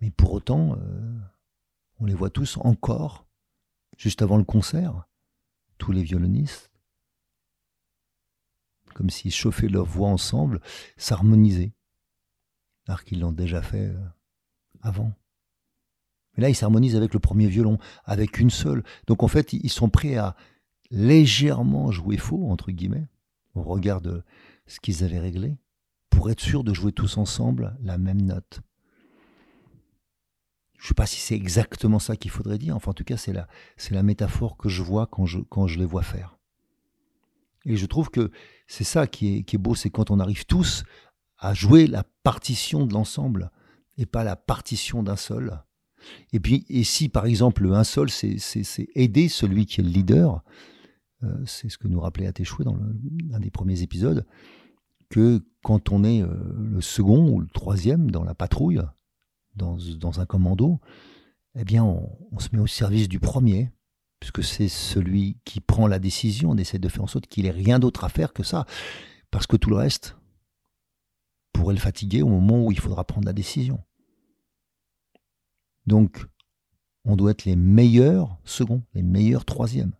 Mais 0.00 0.10
pour 0.10 0.32
autant, 0.32 0.76
euh, 0.76 1.18
on 2.00 2.06
les 2.06 2.14
voit 2.14 2.30
tous 2.30 2.58
encore 2.58 3.26
juste 3.96 4.22
avant 4.22 4.36
le 4.36 4.44
concert, 4.44 5.06
tous 5.78 5.92
les 5.92 6.02
violonistes, 6.02 6.70
comme 8.94 9.10
s'ils 9.10 9.32
chauffaient 9.32 9.68
leur 9.68 9.84
voix 9.84 10.08
ensemble, 10.08 10.60
s'harmonisaient, 10.96 11.72
alors 12.86 13.04
qu'ils 13.04 13.20
l'ont 13.20 13.32
déjà 13.32 13.60
fait 13.60 13.88
euh, 13.88 13.98
avant. 14.82 15.12
Mais 16.36 16.42
là, 16.42 16.48
ils 16.48 16.54
s'harmonisent 16.54 16.96
avec 16.96 17.12
le 17.14 17.20
premier 17.20 17.46
violon, 17.46 17.78
avec 18.04 18.38
une 18.38 18.50
seule. 18.50 18.82
Donc 19.06 19.22
en 19.22 19.28
fait, 19.28 19.52
ils 19.52 19.70
sont 19.70 19.88
prêts 19.88 20.16
à 20.16 20.36
légèrement 20.90 21.90
jouer 21.90 22.16
faux, 22.16 22.50
entre 22.50 22.70
guillemets, 22.70 23.08
au 23.54 23.62
regard 23.62 24.00
de 24.00 24.22
ce 24.66 24.80
qu'ils 24.80 25.04
avaient 25.04 25.18
réglé, 25.20 25.56
pour 26.10 26.30
être 26.30 26.40
sûr 26.40 26.64
de 26.64 26.72
jouer 26.72 26.92
tous 26.92 27.18
ensemble 27.18 27.76
la 27.82 27.98
même 27.98 28.22
note. 28.22 28.60
Je 30.84 30.88
ne 30.88 30.90
sais 30.90 30.94
pas 30.96 31.06
si 31.06 31.18
c'est 31.18 31.34
exactement 31.34 31.98
ça 31.98 32.14
qu'il 32.14 32.30
faudrait 32.30 32.58
dire, 32.58 32.76
enfin 32.76 32.90
en 32.90 32.94
tout 32.94 33.04
cas 33.04 33.16
c'est 33.16 33.32
la, 33.32 34.02
métaphore 34.02 34.58
que 34.58 34.68
je 34.68 34.82
vois 34.82 35.06
quand 35.06 35.24
je, 35.24 35.78
les 35.78 35.86
vois 35.86 36.02
faire. 36.02 36.36
Et 37.64 37.78
je 37.78 37.86
trouve 37.86 38.10
que 38.10 38.30
c'est 38.66 38.84
ça 38.84 39.06
qui 39.06 39.46
est, 39.50 39.56
beau, 39.56 39.74
c'est 39.74 39.88
quand 39.88 40.10
on 40.10 40.20
arrive 40.20 40.44
tous 40.44 40.84
à 41.38 41.54
jouer 41.54 41.86
la 41.86 42.04
partition 42.22 42.84
de 42.84 42.92
l'ensemble 42.92 43.50
et 43.96 44.04
pas 44.04 44.24
la 44.24 44.36
partition 44.36 45.02
d'un 45.02 45.16
seul. 45.16 45.58
Et 46.34 46.38
puis, 46.38 46.66
et 46.68 46.84
si 46.84 47.08
par 47.08 47.24
exemple 47.24 47.66
un 47.72 47.82
seul, 47.82 48.10
c'est, 48.10 48.36
aider 48.94 49.30
celui 49.30 49.64
qui 49.64 49.80
est 49.80 49.84
le 49.84 49.88
leader, 49.88 50.44
euh, 51.22 51.34
c'est 51.46 51.70
ce 51.70 51.78
que 51.78 51.88
nous 51.88 52.00
rappelait 52.00 52.26
Atechoué 52.26 52.62
dans 52.62 52.76
l'un 53.30 53.40
des 53.40 53.50
premiers 53.50 53.80
épisodes, 53.80 54.26
que 55.08 55.42
quand 55.62 55.92
on 55.92 56.04
est 56.04 56.20
euh, 56.20 56.28
le 56.58 56.82
second 56.82 57.30
ou 57.30 57.40
le 57.40 57.48
troisième 57.48 58.10
dans 58.10 58.22
la 58.22 58.34
patrouille, 58.34 58.82
dans, 59.56 60.20
un 60.20 60.26
commando, 60.26 60.80
eh 61.54 61.64
bien 61.64 61.84
on, 61.84 62.10
on, 62.32 62.38
se 62.38 62.48
met 62.52 62.60
au 62.60 62.66
service 62.66 63.08
du 63.08 63.20
premier, 63.20 63.70
puisque 64.20 64.42
c'est 64.42 64.68
celui 64.68 65.38
qui 65.44 65.60
prend 65.60 65.86
la 65.86 65.98
décision, 65.98 66.50
on 66.50 66.56
essaie 66.56 66.78
de 66.78 66.88
faire 66.88 67.04
en 67.04 67.08
sorte 67.08 67.26
qu'il 67.26 67.46
ait 67.46 67.50
rien 67.50 67.78
d'autre 67.78 68.04
à 68.04 68.08
faire 68.08 68.32
que 68.32 68.42
ça, 68.42 68.66
parce 69.30 69.46
que 69.46 69.56
tout 69.56 69.70
le 69.70 69.76
reste 69.76 70.16
pourrait 71.52 71.74
le 71.74 71.80
fatiguer 71.80 72.22
au 72.22 72.28
moment 72.28 72.64
où 72.64 72.72
il 72.72 72.78
faudra 72.78 73.04
prendre 73.04 73.26
la 73.26 73.32
décision. 73.32 73.82
Donc, 75.86 76.26
on 77.04 77.16
doit 77.16 77.30
être 77.30 77.44
les 77.44 77.56
meilleurs 77.56 78.38
seconds, 78.44 78.82
les 78.94 79.02
meilleurs 79.02 79.44
troisièmes. 79.44 79.92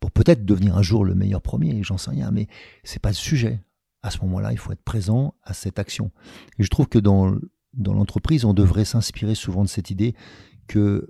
Pour 0.00 0.10
peut-être 0.10 0.44
devenir 0.44 0.76
un 0.76 0.82
jour 0.82 1.04
le 1.04 1.14
meilleur 1.14 1.42
premier, 1.42 1.82
j'en 1.82 1.98
sais 1.98 2.10
rien, 2.10 2.30
mais 2.30 2.46
c'est 2.84 3.00
pas 3.00 3.10
le 3.10 3.14
sujet. 3.14 3.60
À 4.02 4.10
ce 4.10 4.18
moment-là, 4.22 4.52
il 4.52 4.58
faut 4.58 4.72
être 4.72 4.82
présent 4.82 5.34
à 5.42 5.54
cette 5.54 5.78
action. 5.78 6.10
Et 6.58 6.64
je 6.64 6.68
trouve 6.68 6.88
que 6.88 6.98
dans, 6.98 7.36
dans 7.74 7.94
l'entreprise, 7.94 8.44
on 8.44 8.54
devrait 8.54 8.84
s'inspirer 8.84 9.34
souvent 9.34 9.62
de 9.62 9.68
cette 9.68 9.90
idée 9.90 10.14
que 10.66 11.06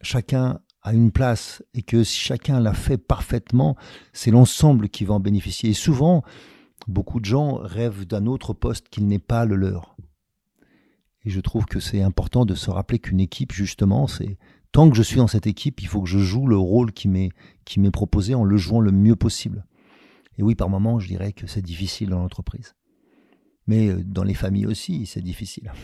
chacun 0.00 0.60
a 0.82 0.92
une 0.92 1.10
place 1.10 1.62
et 1.72 1.82
que 1.82 2.04
si 2.04 2.18
chacun 2.18 2.60
l'a 2.60 2.74
fait 2.74 2.98
parfaitement, 2.98 3.76
c'est 4.12 4.30
l'ensemble 4.30 4.88
qui 4.88 5.04
va 5.04 5.14
en 5.14 5.20
bénéficier. 5.20 5.70
Et 5.70 5.74
souvent, 5.74 6.22
beaucoup 6.86 7.20
de 7.20 7.24
gens 7.24 7.56
rêvent 7.56 8.06
d'un 8.06 8.26
autre 8.26 8.52
poste 8.52 8.88
qui 8.88 9.02
n'est 9.02 9.18
pas 9.18 9.44
le 9.46 9.56
leur. 9.56 9.96
Et 11.24 11.30
je 11.30 11.40
trouve 11.40 11.64
que 11.64 11.80
c'est 11.80 12.02
important 12.02 12.44
de 12.44 12.54
se 12.54 12.70
rappeler 12.70 12.98
qu'une 12.98 13.20
équipe, 13.20 13.52
justement, 13.52 14.06
c'est 14.06 14.36
tant 14.72 14.90
que 14.90 14.96
je 14.96 15.02
suis 15.02 15.16
dans 15.16 15.26
cette 15.26 15.46
équipe, 15.46 15.80
il 15.80 15.88
faut 15.88 16.02
que 16.02 16.08
je 16.08 16.18
joue 16.18 16.46
le 16.46 16.58
rôle 16.58 16.92
qui 16.92 17.08
m'est 17.08 17.30
qui 17.64 17.80
m'est 17.80 17.90
proposé 17.90 18.34
en 18.34 18.44
le 18.44 18.56
jouant 18.58 18.80
le 18.80 18.92
mieux 18.92 19.16
possible. 19.16 19.64
Et 20.38 20.42
oui, 20.42 20.54
par 20.54 20.68
moments, 20.68 20.98
je 20.98 21.08
dirais 21.08 21.32
que 21.32 21.46
c'est 21.46 21.62
difficile 21.62 22.10
dans 22.10 22.18
l'entreprise. 22.18 22.74
Mais 23.66 23.88
euh, 23.88 24.02
dans 24.04 24.24
les 24.24 24.34
familles 24.34 24.66
aussi, 24.66 25.06
c'est 25.06 25.22
difficile. 25.22 25.72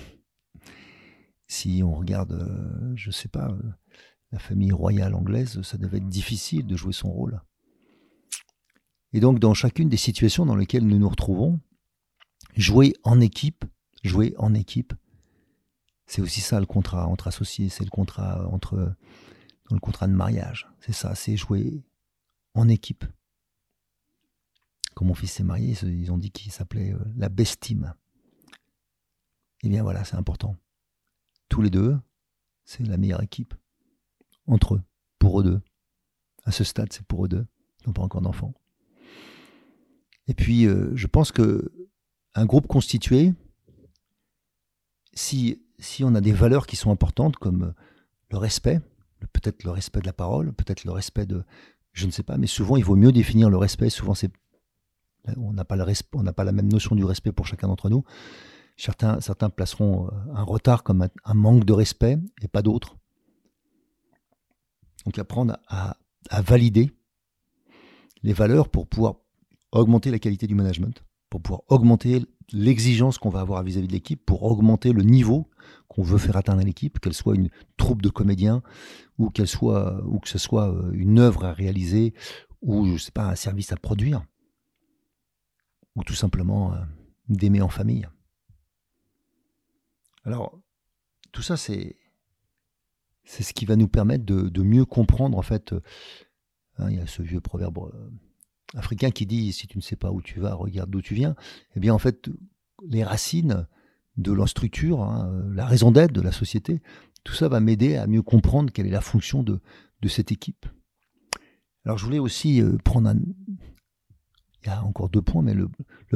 Si 1.53 1.83
on 1.85 1.93
regarde, 1.93 2.31
euh, 2.31 2.93
je 2.95 3.11
sais 3.11 3.27
pas, 3.27 3.49
euh, 3.49 3.61
la 4.31 4.39
famille 4.39 4.71
royale 4.71 5.17
anglaise, 5.17 5.61
ça 5.63 5.79
devait 5.79 5.97
être 5.97 6.07
difficile 6.07 6.65
de 6.65 6.77
jouer 6.77 6.93
son 6.93 7.11
rôle. 7.11 7.43
Et 9.13 9.19
donc, 9.19 9.41
dans 9.41 9.53
chacune 9.53 9.89
des 9.89 9.97
situations 9.97 10.47
dans 10.47 10.55
lesquelles 10.55 10.87
nous 10.87 11.01
nous 11.01 11.09
retrouvons, 11.09 11.59
jouer 12.57 12.95
en 13.03 13.21
équipe, 13.21 13.65
jouer 14.05 14.33
en 14.39 14.55
équipe, 14.55 14.95
c'est 16.07 16.23
aussi 16.23 16.41
ça 16.41 16.61
le 16.61 16.67
contrat 16.67 17.09
entre 17.09 17.27
associés, 17.27 17.69
c'est 17.69 17.83
le 17.83 17.91
contrat 17.91 18.49
entre 18.53 18.95
le 19.69 19.81
contrat 19.81 20.07
de 20.07 20.13
mariage. 20.13 20.69
C'est 20.79 20.93
ça, 20.93 21.17
c'est 21.17 21.37
jouer 21.37 21.83
en 22.55 22.69
équipe. 22.69 23.05
Mon 25.05 25.15
fils 25.15 25.33
s'est 25.33 25.45
marié, 25.45 25.75
ils 25.83 26.13
ont 26.13 26.19
dit 26.19 26.31
qu'il 26.31 26.53
s'appelait 26.53 26.93
euh, 26.93 26.99
la 27.17 27.29
bestime. 27.29 27.95
Eh 29.63 29.69
bien 29.69 29.83
voilà, 29.83 30.05
c'est 30.05 30.17
important. 30.17 30.57
Tous 31.49 31.63
les 31.63 31.71
deux, 31.71 31.99
c'est 32.65 32.87
la 32.87 32.97
meilleure 32.97 33.23
équipe. 33.23 33.55
Entre 34.47 34.75
eux, 34.75 34.83
pour 35.19 35.41
eux 35.41 35.45
deux. 35.45 35.61
À 36.45 36.53
ce 36.53 36.65
stade, 36.65 36.93
c'est 36.93 37.05
pour 37.05 37.25
eux 37.25 37.29
deux. 37.29 37.47
Ils 37.81 37.89
n'ont 37.89 37.93
pas 37.93 38.03
encore 38.03 38.23
d'enfants. 38.23 38.55
Et 40.27 40.35
puis, 40.35 40.67
euh, 40.67 40.95
je 40.95 41.07
pense 41.07 41.33
que 41.33 41.73
un 42.35 42.47
groupe 42.47 42.67
constitué, 42.67 43.35
si 45.13 45.63
si 45.81 46.05
on 46.05 46.15
a 46.15 46.21
des 46.21 46.33
valeurs 46.33 46.67
qui 46.67 46.77
sont 46.77 46.91
importantes 46.91 47.37
comme 47.37 47.63
euh, 47.63 47.73
le 48.31 48.39
respect, 48.39 48.81
peut-être 49.33 49.65
le 49.65 49.71
respect 49.71 50.01
de 50.01 50.07
la 50.07 50.13
parole, 50.13 50.53
peut-être 50.53 50.85
le 50.85 50.93
respect 50.93 51.27
de, 51.27 51.43
je 51.93 52.07
ne 52.07 52.11
sais 52.11 52.23
pas, 52.23 52.37
mais 52.37 52.47
souvent 52.47 52.77
il 52.77 52.85
vaut 52.85 52.97
mieux 52.97 53.13
définir 53.13 53.51
le 53.51 53.57
respect. 53.57 53.91
Souvent 53.91 54.15
c'est, 54.15 54.31
on 55.37 55.53
n'a 55.53 55.65
pas 55.65 56.45
la 56.45 56.53
même 56.53 56.71
notion 56.71 56.97
du 56.97 57.05
respect 57.05 57.33
pour 57.33 57.47
chacun 57.47 57.69
d'entre 57.69 57.89
nous. 57.91 58.05
Certains, 58.77 59.51
placeront 59.51 60.07
euh, 60.07 60.11
un 60.35 60.43
retard 60.43 60.83
comme 60.83 61.07
un, 61.25 61.35
manque 61.35 61.65
de 61.65 61.73
respect 61.75 62.19
et 62.41 62.49
pas 62.49 62.63
d'autres. 62.63 62.97
Donc 65.05 65.19
apprendre 65.19 65.59
à, 65.69 65.97
valider 66.43 66.91
les 68.23 68.33
valeurs 68.33 68.69
pour 68.69 68.87
pouvoir 68.87 69.17
augmenter 69.73 70.11
la 70.11 70.19
qualité 70.19 70.47
du 70.47 70.55
management, 70.55 71.05
pour 71.29 71.43
pouvoir 71.43 71.63
augmenter 71.69 72.25
l'exigence 72.53 73.19
qu'on 73.19 73.29
va 73.29 73.41
avoir 73.41 73.63
vis-à-vis 73.63 73.87
de 73.87 73.93
l'équipe 73.93 74.25
pour 74.25 74.45
augmenter 74.45 74.93
le 74.93 75.03
niveau 75.03 75.49
qu'on 75.89 76.03
veut 76.03 76.19
faire 76.19 76.37
atteindre 76.37 76.61
à 76.61 76.65
l'équipe, 76.65 77.01
qu'elle 77.01 77.15
soit 77.15 77.35
une 77.35 77.51
troupe 77.77 78.01
de 78.01 78.09
comédiens 78.09 78.63
ou 79.19 79.31
que 79.31 79.47
ce 79.47 80.39
soit 80.39 80.71
euh, 80.71 80.91
une 80.93 81.19
œuvre 81.19 81.45
à 81.45 81.53
réaliser 81.53 82.15
ou 82.63 82.87
je 82.87 82.97
sais 82.97 83.13
pas 83.13 83.25
un 83.25 83.37
service 83.37 83.73
à 83.73 83.77
produire 83.77 84.23
ou 86.01 86.05
tout 86.05 86.15
simplement 86.15 86.73
euh, 86.73 86.79
d'aimer 87.29 87.63
en 87.63 87.69
famille. 87.69 88.09
Alors 90.25 90.59
tout 91.33 91.43
ça 91.43 91.57
c'est 91.57 91.97
c'est 93.25 93.43
ce 93.43 93.53
qui 93.53 93.65
va 93.65 93.77
nous 93.77 93.87
permettre 93.87 94.25
de, 94.25 94.63
mieux 94.63 94.85
comprendre 94.85 95.39
en 95.39 95.43
fait. 95.43 95.73
Euh, 95.73 95.81
hein, 96.79 96.91
il 96.91 96.97
y 96.97 97.01
a 97.01 97.07
ce 97.07 97.23
vieux 97.23 97.41
proverbe 97.41 97.93
africain 98.75 99.11
qui 99.11 99.27
dit 99.27 99.53
si 99.53 99.67
tu 99.67 99.79
ne 99.79 99.83
sais 99.83 99.97
pas 99.97 100.11
où 100.11 100.21
tu 100.21 100.41
vas, 100.41 100.55
regarde 100.55 100.91
d'où 100.91 101.03
tu 101.03 101.15
viens. 101.15 101.37
Eh 101.77 101.81
bien, 101.81 101.95
en 101.95 101.99
fait, 101.99 102.29
les 102.89 103.05
racines 103.05 103.67
de 104.17 104.33
leur 104.33 104.49
structure, 104.49 105.03
hein, 105.03 105.45
la 105.53 105.67
raison 105.67 105.91
d'être 105.91 106.13
de 106.13 106.21
la 106.21 106.33
société, 106.33 106.83
tout 107.25 107.35
ça 107.35 107.49
va 107.49 107.61
m'aider 107.61 107.97
à 107.97 108.07
mieux 108.07 108.23
comprendre 108.23 108.73
quelle 108.73 108.87
est 108.87 108.91
la 108.91 109.01
fonction 109.01 109.43
de, 109.43 109.61
de 110.01 110.09
cette 110.09 110.33
équipe. 110.33 110.67
Alors, 111.85 111.99
je 111.99 112.05
voulais 112.05 112.19
aussi 112.19 112.61
euh, 112.61 112.77
prendre 112.85 113.09
un. 113.09 113.17
Il 114.63 114.69
y 114.69 114.71
a 114.71 114.83
encore 114.85 115.09
deux 115.09 115.23
points, 115.23 115.43
mais 115.43 115.55
le, 115.55 115.69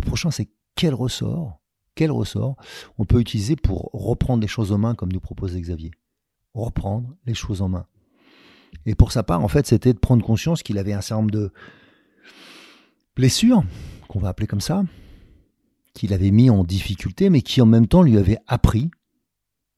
prochain, 0.03 0.31
c'est 0.31 0.49
quel 0.75 0.95
ressort, 0.95 1.61
quel 1.95 2.11
ressort 2.11 2.57
on 2.99 3.05
peut 3.05 3.21
utiliser 3.21 3.57
pour 3.57 3.91
reprendre 3.93 4.43
les 4.43 4.49
choses 4.49 4.73
en 4.73 4.79
main 4.79 4.95
comme 4.95 5.13
nous 5.13 5.21
propose 5.21 5.57
Xavier. 5.57 5.93
Reprendre 6.53 7.15
les 7.27 7.35
choses 7.35 7.63
en 7.63 7.69
main. 7.69 7.87
Et 8.87 8.95
pour 8.95 9.13
sa 9.13 9.23
part, 9.23 9.43
en 9.43 9.49
fait, 9.49 9.67
c'était 9.67 9.93
de 9.93 9.99
prendre 9.99 10.25
conscience 10.25 10.63
qu'il 10.63 10.79
avait 10.79 10.93
un 10.93 11.01
certain 11.01 11.23
nombre 11.23 11.31
de, 11.31 11.53
blessure, 13.17 13.63
qu'on 14.09 14.19
va 14.19 14.29
appeler 14.29 14.47
comme 14.47 14.61
ça, 14.61 14.85
qu'il 15.95 16.13
avait 16.13 16.31
mis 16.31 16.51
en 16.51 16.65
difficulté, 16.65 17.31
mais 17.31 17.43
qui 17.43 17.61
en 17.61 17.67
même 17.67 17.87
temps 17.87 18.03
lui 18.03 18.19
avait 18.19 18.39
appris, 18.47 18.91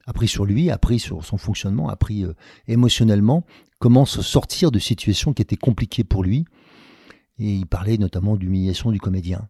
appris 0.07 0.29
sur 0.29 0.45
lui, 0.45 0.71
appris 0.71 0.99
sur 0.99 1.25
son 1.25 1.37
fonctionnement, 1.37 1.89
appris 1.89 2.25
euh, 2.25 2.35
émotionnellement, 2.67 3.45
comment 3.79 4.07
se 4.07 4.23
sortir 4.23 4.71
de 4.71 4.79
situations 4.79 5.35
qui 5.35 5.43
étaient 5.43 5.57
compliquées 5.57 6.05
pour 6.05 6.23
lui. 6.23 6.47
Et 7.39 7.55
il 7.55 7.67
parlait 7.67 7.99
notamment 7.99 8.37
d'humiliation 8.37 8.91
du 8.91 9.01
comédien. 9.01 9.49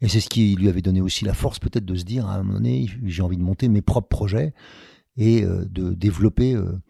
Et 0.00 0.08
c'est 0.08 0.20
ce 0.20 0.28
qui 0.28 0.54
lui 0.54 0.68
avait 0.68 0.82
donné 0.82 1.00
aussi 1.00 1.24
la 1.24 1.34
force 1.34 1.58
peut-être 1.58 1.84
de 1.84 1.96
se 1.96 2.04
dire 2.04 2.26
à 2.26 2.34
un 2.34 2.42
moment 2.42 2.54
donné, 2.54 2.88
j'ai 3.04 3.22
envie 3.22 3.36
de 3.36 3.42
monter 3.42 3.68
mes 3.68 3.82
propres 3.82 4.08
projets 4.08 4.54
et 5.16 5.42
euh, 5.42 5.64
de 5.64 5.92
développer 5.92 6.54
euh, 6.54 6.80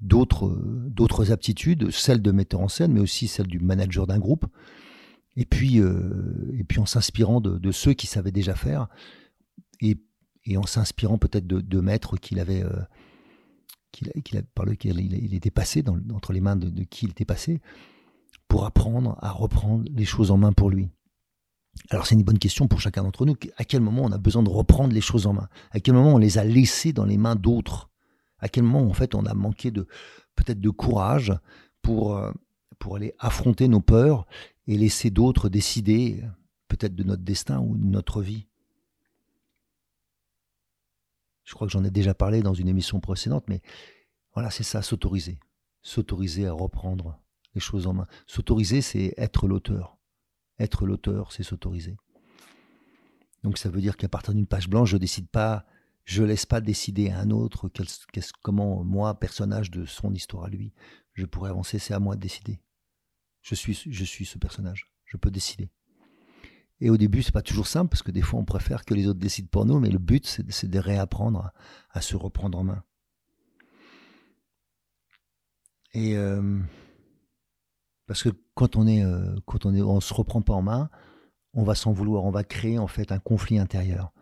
d'autres 0.00 1.30
aptitudes, 1.30 1.90
celles 1.90 2.22
de 2.22 2.30
metteur 2.30 2.60
en 2.60 2.68
scène, 2.68 2.92
mais 2.92 3.00
aussi 3.00 3.28
celles 3.28 3.46
du 3.46 3.58
manager 3.58 4.06
d'un 4.06 4.18
groupe, 4.18 4.46
et 5.36 5.44
puis, 5.44 5.80
euh, 5.80 6.52
et 6.58 6.64
puis 6.64 6.78
en 6.78 6.86
s'inspirant 6.86 7.40
de, 7.40 7.72
ceux 7.72 7.92
qui 7.92 8.06
savaient 8.06 8.32
déjà 8.32 8.54
faire, 8.54 8.88
et, 9.80 9.96
en 10.56 10.66
s'inspirant 10.66 11.18
peut-être 11.18 11.46
de, 11.46 11.80
maîtres 11.80 12.16
qu'il 12.18 12.38
avait, 12.38 12.62
qu'il, 13.92 14.10
par 14.54 14.66
lequel 14.66 15.00
il, 15.00 15.34
était 15.34 15.50
passé, 15.50 15.82
entre 16.12 16.32
les 16.32 16.40
mains 16.40 16.56
de, 16.56 16.84
qui 16.84 17.06
il 17.06 17.12
était 17.12 17.24
passé, 17.24 17.60
pour 18.48 18.64
apprendre 18.64 19.18
à 19.20 19.30
reprendre 19.30 19.84
les 19.90 20.04
choses 20.04 20.30
en 20.30 20.36
main 20.36 20.52
pour 20.52 20.70
lui. 20.70 20.90
Alors 21.90 22.06
c'est 22.06 22.14
une 22.14 22.22
bonne 22.22 22.38
question 22.38 22.68
pour 22.68 22.80
chacun 22.80 23.02
d'entre 23.02 23.26
nous. 23.26 23.34
À 23.56 23.64
quel 23.64 23.80
moment 23.80 24.02
on 24.02 24.12
a 24.12 24.18
besoin 24.18 24.42
de 24.42 24.48
reprendre 24.48 24.94
les 24.94 25.00
choses 25.00 25.26
en 25.26 25.32
main? 25.32 25.48
À 25.72 25.80
quel 25.80 25.94
moment 25.94 26.14
on 26.14 26.18
les 26.18 26.38
a 26.38 26.44
laissées 26.44 26.92
dans 26.92 27.04
les 27.04 27.18
mains 27.18 27.36
d'autres? 27.36 27.90
À 28.38 28.48
quel 28.48 28.62
moment 28.62 28.88
en 28.88 28.92
fait 28.92 29.14
on 29.14 29.26
a 29.26 29.34
manqué 29.34 29.70
de 29.70 29.86
peut-être 30.36 30.60
de 30.60 30.70
courage 30.70 31.32
pour 31.82 32.16
euh, 32.16 32.32
pour 32.78 32.96
aller 32.96 33.14
affronter 33.18 33.68
nos 33.68 33.80
peurs 33.80 34.26
et 34.66 34.76
laisser 34.76 35.10
d'autres 35.10 35.48
décider 35.48 36.22
peut-être 36.68 36.94
de 36.94 37.04
notre 37.04 37.22
destin 37.22 37.60
ou 37.60 37.76
de 37.76 37.86
notre 37.86 38.22
vie? 38.22 38.46
Je 41.44 41.54
crois 41.54 41.66
que 41.66 41.72
j'en 41.72 41.84
ai 41.84 41.90
déjà 41.90 42.14
parlé 42.14 42.42
dans 42.42 42.54
une 42.54 42.68
émission 42.68 43.00
précédente, 43.00 43.44
mais 43.48 43.60
voilà, 44.32 44.50
c'est 44.50 44.62
ça, 44.62 44.82
s'autoriser. 44.82 45.38
S'autoriser 45.82 46.46
à 46.46 46.52
reprendre 46.52 47.18
les 47.54 47.60
choses 47.60 47.86
en 47.86 47.94
main. 47.94 48.06
S'autoriser, 48.26 48.82
c'est 48.82 49.14
être 49.16 49.46
l'auteur. 49.46 49.98
Être 50.58 50.86
l'auteur, 50.86 51.32
c'est 51.32 51.42
s'autoriser. 51.42 51.96
Donc 53.42 53.58
ça 53.58 53.68
veut 53.68 53.80
dire 53.80 53.96
qu'à 53.96 54.08
partir 54.08 54.34
d'une 54.34 54.46
page 54.46 54.68
blanche, 54.68 54.90
je 54.90 54.96
décide 54.96 55.28
pas, 55.28 55.66
je 56.04 56.22
laisse 56.22 56.46
pas 56.46 56.60
décider 56.60 57.10
à 57.10 57.20
un 57.20 57.30
autre 57.30 57.70
comment 58.42 58.84
moi, 58.84 59.18
personnage 59.18 59.70
de 59.70 59.84
son 59.84 60.14
histoire 60.14 60.44
à 60.44 60.48
lui, 60.48 60.72
je 61.12 61.26
pourrais 61.26 61.50
avancer. 61.50 61.78
C'est 61.78 61.94
à 61.94 62.00
moi 62.00 62.16
de 62.16 62.20
décider. 62.20 62.60
Je 63.42 63.54
suis, 63.54 63.74
je 63.74 64.04
suis 64.04 64.24
ce 64.24 64.38
personnage. 64.38 64.90
Je 65.04 65.16
peux 65.16 65.30
décider. 65.30 65.70
Et 66.80 66.90
au 66.90 66.96
début, 66.96 67.22
c'est 67.22 67.32
pas 67.32 67.42
toujours 67.42 67.66
simple 67.66 67.90
parce 67.90 68.02
que 68.02 68.10
des 68.10 68.22
fois, 68.22 68.40
on 68.40 68.44
préfère 68.44 68.84
que 68.84 68.94
les 68.94 69.06
autres 69.06 69.20
décident 69.20 69.48
pour 69.50 69.64
nous, 69.64 69.78
mais 69.78 69.90
le 69.90 69.98
but, 69.98 70.26
c'est 70.26 70.68
de 70.68 70.78
réapprendre 70.78 71.52
à, 71.90 72.00
se 72.00 72.16
reprendre 72.16 72.58
en 72.58 72.64
main. 72.64 72.82
Et 75.92 76.16
euh, 76.16 76.58
parce 78.06 78.22
que 78.22 78.30
quand 78.54 78.76
on 78.76 78.86
est, 78.86 79.04
euh, 79.04 79.34
quand 79.46 79.66
on 79.66 79.74
est, 79.74 79.82
on 79.82 80.00
se 80.00 80.12
reprend 80.14 80.42
pas 80.42 80.54
en 80.54 80.62
main, 80.62 80.90
on 81.54 81.62
va 81.62 81.74
s'en 81.74 81.92
vouloir, 81.92 82.24
on 82.24 82.30
va 82.30 82.44
créer 82.44 82.78
en 82.78 82.86
fait 82.86 83.12
un 83.12 83.18
conflit 83.18 83.58
intérieur. 83.58 84.12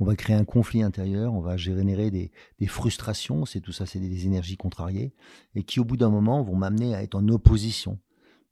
On 0.00 0.04
va 0.04 0.14
créer 0.14 0.36
un 0.36 0.44
conflit 0.44 0.82
intérieur, 0.82 1.34
on 1.34 1.40
va 1.40 1.56
générer 1.56 2.10
des, 2.10 2.30
frustrations, 2.66 3.44
c'est 3.46 3.60
tout 3.60 3.72
ça, 3.72 3.84
c'est 3.84 3.98
des 3.98 4.26
énergies 4.26 4.56
contrariées, 4.56 5.12
et 5.56 5.64
qui 5.64 5.80
au 5.80 5.84
bout 5.84 5.96
d'un 5.96 6.08
moment 6.08 6.40
vont 6.42 6.54
m'amener 6.54 6.94
à 6.94 7.02
être 7.02 7.16
en 7.16 7.26
opposition, 7.28 7.98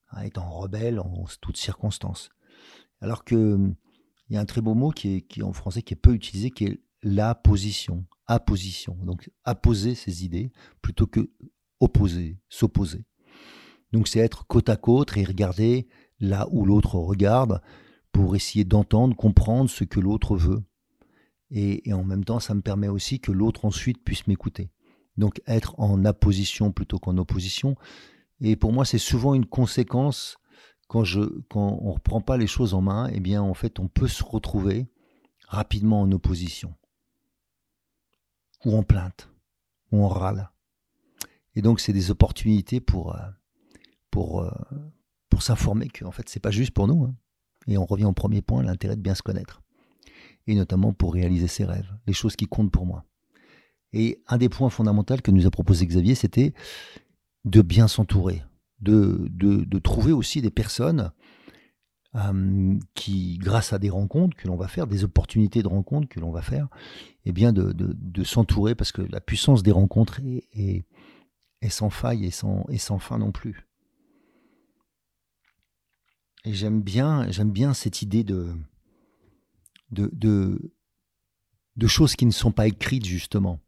à 0.09 0.27
être 0.27 0.43
en 0.43 0.51
rebelle 0.51 0.99
en 0.99 1.25
toutes 1.41 1.57
circonstances. 1.57 2.31
Alors 3.01 3.25
que 3.25 3.73
il 4.29 4.35
y 4.35 4.37
a 4.37 4.41
un 4.41 4.45
très 4.45 4.61
beau 4.61 4.75
mot 4.75 4.91
qui 4.91 5.17
est, 5.17 5.21
qui 5.21 5.45
en 5.45 5.53
français 5.53 5.83
qui 5.83 5.95
est 5.95 5.97
peu 5.97 6.13
utilisé, 6.13 6.51
qui 6.51 6.65
est 6.65 6.81
la 7.05 7.37
position, 7.37 8.05
apposition. 8.27 8.97
Donc 9.05 9.31
apposer 9.45 9.95
ses 9.95 10.25
idées 10.25 10.51
plutôt 10.83 11.07
que 11.07 11.31
opposer, 11.79 12.41
s'opposer. 12.49 13.05
Donc 13.93 14.09
c'est 14.09 14.19
être 14.19 14.47
côte 14.47 14.69
à 14.69 14.77
côte 14.77 15.17
et 15.17 15.25
regarder 15.25 15.89
là 16.21 16.49
où 16.51 16.65
l'autre 16.65 16.97
regarde 16.97 17.61
pour 18.13 18.35
essayer 18.35 18.65
d'entendre, 18.65 19.15
comprendre 19.15 19.69
ce 19.71 19.85
que 19.85 20.01
l'autre 20.01 20.37
veut. 20.37 20.63
Et, 21.51 21.93
en 21.93 22.03
même 22.03 22.25
temps, 22.25 22.41
ça 22.41 22.55
me 22.55 22.61
permet 22.61 22.89
aussi 22.89 23.21
que 23.21 23.31
l'autre 23.31 23.65
ensuite 23.65 24.03
puisse 24.03 24.27
m'écouter. 24.27 24.71
Donc 25.17 25.41
être 25.47 25.79
en 25.79 26.05
apposition 26.05 26.73
plutôt 26.73 26.99
qu'en 26.99 27.19
opposition. 27.19 27.77
Et 28.41 28.57
pour 28.57 28.73
moi, 28.73 28.85
c'est 28.85 28.99
souvent 28.99 29.35
une 29.35 29.47
conséquence 29.47 30.39
quand, 30.89 31.05
je, 31.05 31.21
quand 31.49 31.79
on 31.81 31.89
ne 31.89 31.93
reprend 31.93 32.21
pas 32.21 32.37
les 32.37 32.47
choses 32.47 32.75
en 32.75 32.81
main, 32.81 33.09
eh 33.13 33.21
bien, 33.21 33.43
en 33.43 33.55
fait, 33.55 33.79
on 33.79 33.89
peut 33.89 34.09
se 34.09 34.25
retrouver 34.25 34.87
rapidement 35.49 36.01
en 36.01 36.11
opposition, 36.13 36.75
ou 38.65 38.77
en 38.77 38.83
plainte, 38.83 39.31
ou 39.93 40.05
en 40.05 40.09
râle. 40.09 40.51
Et 41.55 41.63
donc, 41.63 41.81
c'est 41.81 41.93
des 41.93 42.11
opportunités 42.11 42.81
pour, 42.81 43.15
euh, 43.15 43.21
pour, 44.11 44.43
euh, 44.43 44.51
pour 45.29 45.43
s'informer 45.43 45.89
que, 45.89 46.05
en 46.05 46.11
fait, 46.11 46.29
c'est 46.29 46.41
pas 46.41 46.51
juste 46.51 46.73
pour 46.73 46.87
nous. 46.87 47.05
Hein. 47.05 47.15
Et 47.67 47.79
on 47.79 47.85
revient 47.85 48.05
au 48.05 48.13
premier 48.13 48.43
point, 48.43 48.63
l'intérêt 48.63 48.97
de 48.97 49.03
bien 49.03 49.15
se 49.15 49.23
connaître. 49.23 49.63
Et 50.47 50.55
notamment 50.55 50.93
pour 50.93 51.15
réaliser 51.15 51.49
ses 51.49 51.65
rêves, 51.65 51.93
les 52.07 52.13
choses 52.13 52.37
qui 52.37 52.47
comptent 52.47 52.71
pour 52.71 52.87
moi. 52.87 53.05
Et 53.93 54.23
un 54.29 54.39
des 54.39 54.49
points 54.49 54.71
fondamentaux 54.71 55.17
que 55.23 55.31
nous 55.31 55.47
a 55.47 55.51
proposé 55.51 55.87
Xavier, 55.87 56.15
c'était 56.15 56.55
de 57.45 57.63
bien 57.63 57.89
s'entourer, 57.89 58.43
de, 58.81 59.29
de, 59.31 59.79
trouver 59.79 60.13
aussi 60.13 60.43
des 60.43 60.51
personnes 60.51 61.13
euh, 62.17 62.79
qui, 62.95 63.39
grâce 63.39 63.73
à 63.73 63.79
des 63.79 63.91
rencontres 63.91 64.37
que 64.37 64.49
l'on 64.49 64.57
va 64.57 64.69
faire, 64.69 64.87
des 64.87 65.05
opportunités 65.05 65.63
de 65.63 65.69
rencontres 65.69 66.09
que 66.09 66.21
l'on 66.21 66.31
va 66.31 66.43
faire, 66.43 66.69
et 67.25 67.31
eh 67.31 67.33
bien 67.33 67.53
de, 67.53 67.73
de 67.73 68.25
s'entourer, 68.25 68.75
parce 68.75 68.93
que 68.93 69.03
la 69.03 69.21
puissance 69.21 69.63
des 69.63 69.73
rencontres 69.73 70.21
est, 70.21 70.85
est, 71.63 71.69
sans 71.69 71.91
faille 71.91 72.27
et 72.27 72.31
sans, 72.31 72.65
et 72.69 72.79
sans 72.79 72.99
fin 72.99 73.19
non 73.19 73.33
plus. 73.33 73.66
Et 76.47 76.55
j'aime 76.55 76.81
bien, 76.81 77.75
cette 77.75 78.03
idée 78.03 78.23
de, 78.23 78.47
choses 81.89 82.15
qui 82.15 82.25
ne 82.25 82.31
sont 82.31 82.53
pas 82.53 82.69
écrites, 82.69 83.05
justement. 83.05 83.59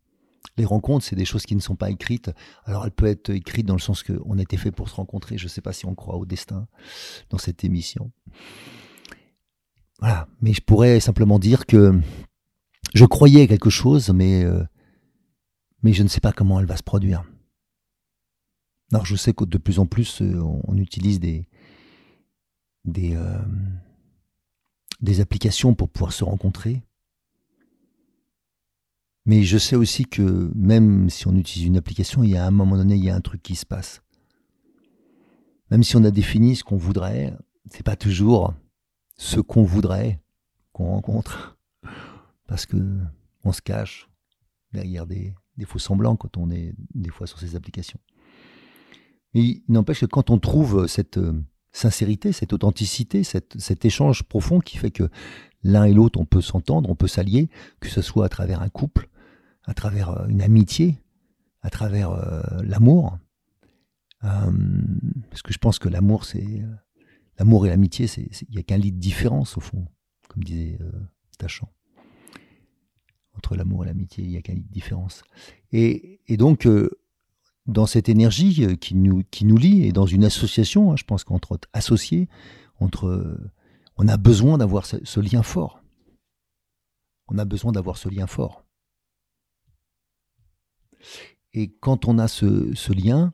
Les 0.57 0.65
rencontres, 0.65 1.05
c'est 1.05 1.17
des 1.17 1.25
choses 1.25 1.45
qui 1.45 1.57
ne 1.57 1.61
sont 1.61 1.75
pas 1.75 1.91
écrites. 1.91 2.31
Alors, 2.65 2.85
elles 2.85 2.93
peuvent 2.93 3.09
être 3.09 3.31
écrites 3.31 3.67
dans 3.67 3.75
le 3.75 3.81
sens 3.81 4.05
qu'on 4.05 4.39
a 4.39 4.43
été 4.43 4.57
fait 4.57 4.71
pour 4.71 4.89
se 4.89 4.95
rencontrer. 4.95 5.39
Je 5.39 5.45
ne 5.45 5.49
sais 5.49 5.61
pas 5.61 5.73
si 5.73 5.87
on 5.87 5.97
croit 5.97 6.17
au 6.17 6.25
destin 6.25 6.69
dans 7.31 7.39
cette 7.39 7.65
émission. 7.65 8.13
Voilà. 9.99 10.29
Mais 10.41 10.53
je 10.53 10.61
pourrais 10.61 11.01
simplement 11.01 11.41
dire 11.41 11.67
que 11.67 12.01
je 12.95 13.05
croyais 13.05 13.43
à 13.43 13.47
quelque 13.49 13.71
chose, 13.71 14.11
mais, 14.11 14.45
euh, 14.45 14.63
je 15.83 16.03
ne 16.05 16.09
sais 16.09 16.21
pas 16.21 16.33
comment 16.33 16.61
elle 16.61 16.67
va 16.67 16.77
se 16.77 16.85
produire. 16.85 17.25
Alors, 18.93 19.05
je 19.05 19.17
sais 19.17 19.33
que 19.33 19.45
de 19.45 19.59
plus 19.59 19.81
en 19.81 19.87
plus, 19.87 20.23
euh, 20.23 20.41
on 20.69 20.77
utilise 20.77 21.19
des, 21.19 21.49
des, 22.85 23.15
euh, 23.17 23.39
des 25.01 25.21
applications 25.21 25.75
pour 25.75 25.89
pouvoir 25.89 26.13
se 26.13 26.25
rencontrer. 26.25 26.83
Mais 29.27 29.43
je 29.43 29.59
sais 29.59 29.77
aussi 29.77 30.07
que 30.07 30.51
même 30.55 31.11
si 31.11 31.27
on 31.27 31.37
utilise 31.37 31.67
une 31.67 31.77
application, 31.77 32.23
il 32.23 32.31
y 32.31 32.37
a 32.37 32.47
un 32.47 32.51
moment 32.51 32.77
donné, 32.77 32.97
il 32.97 33.05
y 33.05 33.11
a 33.11 33.15
un 33.15 33.21
truc 33.21 33.43
qui 33.43 33.57
se 33.57 33.67
passe. 33.67 34.03
Même 35.71 35.83
si 35.83 35.97
on 35.97 36.05
a 36.05 36.11
défini 36.11 36.57
ce 36.57 36.65
qu'on 36.65 36.79
voudrait, 36.79 37.37
c'est 37.71 37.83
pas 37.83 37.97
toujours 37.97 38.55
ce 39.17 39.41
qu'on 39.41 39.65
voudrait 39.65 40.21
qu'on 40.73 40.87
rencontre. 40.87 41.59
Parce 42.47 42.65
que 42.65 42.99
on 43.45 43.53
se 43.53 43.61
cache 43.61 44.09
derrière 44.73 45.07
des, 45.07 45.35
faux 45.67 45.79
semblants 45.79 46.17
quand 46.17 46.37
on 46.37 46.51
est 46.51 46.75
des 46.95 47.11
fois 47.11 47.27
sur 47.27 47.39
ces 47.39 47.55
applications. 47.57 48.01
Mais 49.35 49.43
il 49.43 49.63
n'empêche 49.69 50.01
que 50.01 50.07
quand 50.07 50.31
on 50.31 50.39
trouve 50.39 50.87
cette 50.87 51.19
euh, 51.19 51.39
sincérité, 51.73 52.33
cette 52.33 52.53
authenticité, 52.53 53.23
cet 53.25 53.85
échange 53.85 54.23
profond 54.23 54.61
qui 54.61 54.79
fait 54.79 54.91
que 54.91 55.09
l'un 55.63 55.85
et 55.85 55.93
l'autre, 55.93 56.21
on 56.21 56.25
peut 56.25 56.41
s'entendre, 56.41 56.89
on 56.91 56.95
peut 56.95 57.09
s'allier, 57.09 57.49
que 57.81 57.89
ce 57.89 58.03
soit 58.03 58.27
à 58.27 58.29
travers 58.29 58.63
un 58.63 58.69
couple, 58.69 59.09
à 59.65 59.75
travers 59.75 60.11
euh, 60.11 60.27
une 60.29 60.43
amitié, 60.43 60.99
à 61.63 61.71
travers 61.71 62.11
euh, 62.11 62.41
l'amour. 62.63 63.19
Euh, 64.25 64.51
parce 65.31 65.43
que 65.43 65.53
je 65.53 65.59
pense 65.59 65.79
que 65.79 65.89
l'amour, 65.89 66.25
c'est 66.25 66.63
l'amour 67.39 67.67
et 67.67 67.69
l'amitié, 67.69 68.07
il 68.17 68.51
n'y 68.51 68.59
a 68.59 68.63
qu'un 68.63 68.77
lit 68.77 68.93
de 68.93 68.99
différence 68.99 69.57
au 69.57 69.61
fond, 69.61 69.87
comme 70.29 70.43
disait 70.43 70.79
Tachant. 71.39 71.73
Entre 73.37 73.55
l'amour 73.55 73.85
et 73.85 73.87
l'amitié, 73.87 74.25
il 74.25 74.31
n'y 74.31 74.37
a 74.37 74.43
qu'un 74.43 74.55
lit 74.55 74.65
de 74.65 74.73
différence. 74.73 75.23
Et, 75.71 76.21
donc, 76.31 76.67
dans 77.69 77.87
cette 77.87 78.09
énergie 78.09 78.77
qui 78.79 78.97
nous, 78.97 79.23
qui 79.31 79.45
nous 79.45 79.57
lie, 79.57 79.85
et 79.85 79.93
dans 79.93 80.07
une 80.07 80.25
association, 80.25 80.91
hein, 80.91 80.97
je 80.97 81.05
pense 81.05 81.23
qu'entre 81.23 81.59
associés, 81.73 82.29
entre, 82.81 83.39
on 83.97 84.09
a 84.09 84.17
besoin 84.17 84.59
d'avoir 84.59 84.87
ce 84.87 85.21
lien 85.21 85.43
fort. 85.43 85.81
On 87.29 87.39
a 87.39 87.45
besoin 87.45 87.73
d'avoir 87.73 87.99
ce 87.99 88.09
lien 88.09 88.27
fort. 88.27 88.65
Et 91.53 91.71
quand 91.81 92.07
on 92.07 92.19
a 92.19 92.29
ce, 92.29 92.93
lien, 92.93 93.33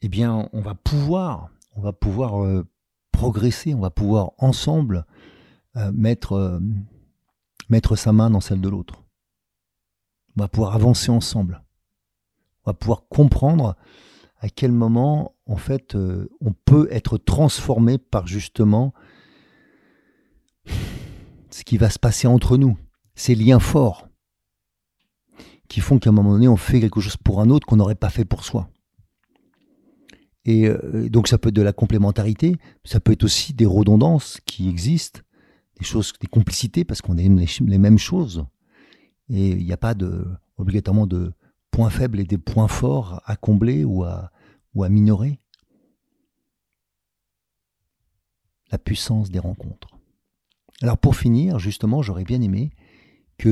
eh 0.00 0.08
bien, 0.08 0.48
on 0.52 0.60
va 0.60 0.74
pouvoir, 0.74 1.50
on 1.74 1.80
va 1.80 1.92
pouvoir 1.92 2.44
euh, 2.44 2.66
progresser, 3.12 3.74
on 3.74 3.80
va 3.80 3.90
pouvoir 3.90 4.32
ensemble 4.38 5.06
euh, 5.76 5.92
mettre, 5.92 6.32
euh, 6.32 6.60
mettre 7.68 7.96
sa 7.96 8.12
main 8.12 8.30
dans 8.30 8.40
celle 8.40 8.60
de 8.60 8.68
l'autre. 8.68 9.04
On 10.36 10.40
va 10.40 10.48
pouvoir 10.48 10.74
avancer 10.74 11.10
ensemble. 11.10 11.62
Va 12.68 12.74
pouvoir 12.74 13.04
comprendre 13.08 13.76
à 14.40 14.48
quel 14.48 14.72
moment, 14.72 15.34
en 15.46 15.56
fait, 15.56 15.96
on 15.96 16.52
peut 16.64 16.86
être 16.90 17.16
transformé 17.16 17.98
par 17.98 18.26
justement 18.26 18.92
ce 21.50 21.64
qui 21.64 21.78
va 21.78 21.90
se 21.90 21.98
passer 21.98 22.28
entre 22.28 22.56
nous, 22.56 22.76
ces 23.14 23.34
liens 23.34 23.58
forts 23.58 24.08
qui 25.68 25.80
font 25.80 25.98
qu'à 25.98 26.10
un 26.10 26.12
moment 26.12 26.32
donné, 26.32 26.48
on 26.48 26.56
fait 26.56 26.80
quelque 26.80 27.00
chose 27.00 27.16
pour 27.16 27.40
un 27.40 27.50
autre 27.50 27.66
qu'on 27.66 27.76
n'aurait 27.76 27.94
pas 27.94 28.10
fait 28.10 28.24
pour 28.24 28.44
soi. 28.44 28.70
Et 30.44 30.66
euh, 30.66 31.08
donc 31.10 31.28
ça 31.28 31.36
peut 31.36 31.50
être 31.50 31.54
de 31.54 31.62
la 31.62 31.74
complémentarité, 31.74 32.56
ça 32.84 33.00
peut 33.00 33.12
être 33.12 33.24
aussi 33.24 33.52
des 33.52 33.66
redondances 33.66 34.40
qui 34.46 34.68
existent, 34.68 35.20
des 35.78 35.84
choses, 35.84 36.12
des 36.20 36.26
complicités 36.26 36.84
parce 36.84 37.02
qu'on 37.02 37.18
aime 37.18 37.38
les, 37.38 37.78
mêmes 37.78 37.98
choses. 37.98 38.46
Et 39.28 39.50
il 39.50 39.64
n'y 39.64 39.72
a 39.72 39.76
pas 39.76 39.94
de, 39.94 40.24
obligatoirement 40.56 41.06
de 41.06 41.32
points 41.70 41.90
faibles 41.90 42.20
et 42.20 42.24
des 42.24 42.38
points 42.38 42.68
forts 42.68 43.22
à 43.24 43.36
combler 43.36 43.84
ou 43.84 44.04
à, 44.04 44.30
minorer? 44.74 45.40
La 48.70 48.78
puissance 48.78 49.30
des 49.30 49.38
rencontres. 49.38 49.98
Alors 50.82 50.98
pour 50.98 51.16
finir, 51.16 51.58
justement, 51.58 52.02
j'aurais 52.02 52.24
bien 52.24 52.40
aimé 52.42 52.70
que 53.38 53.48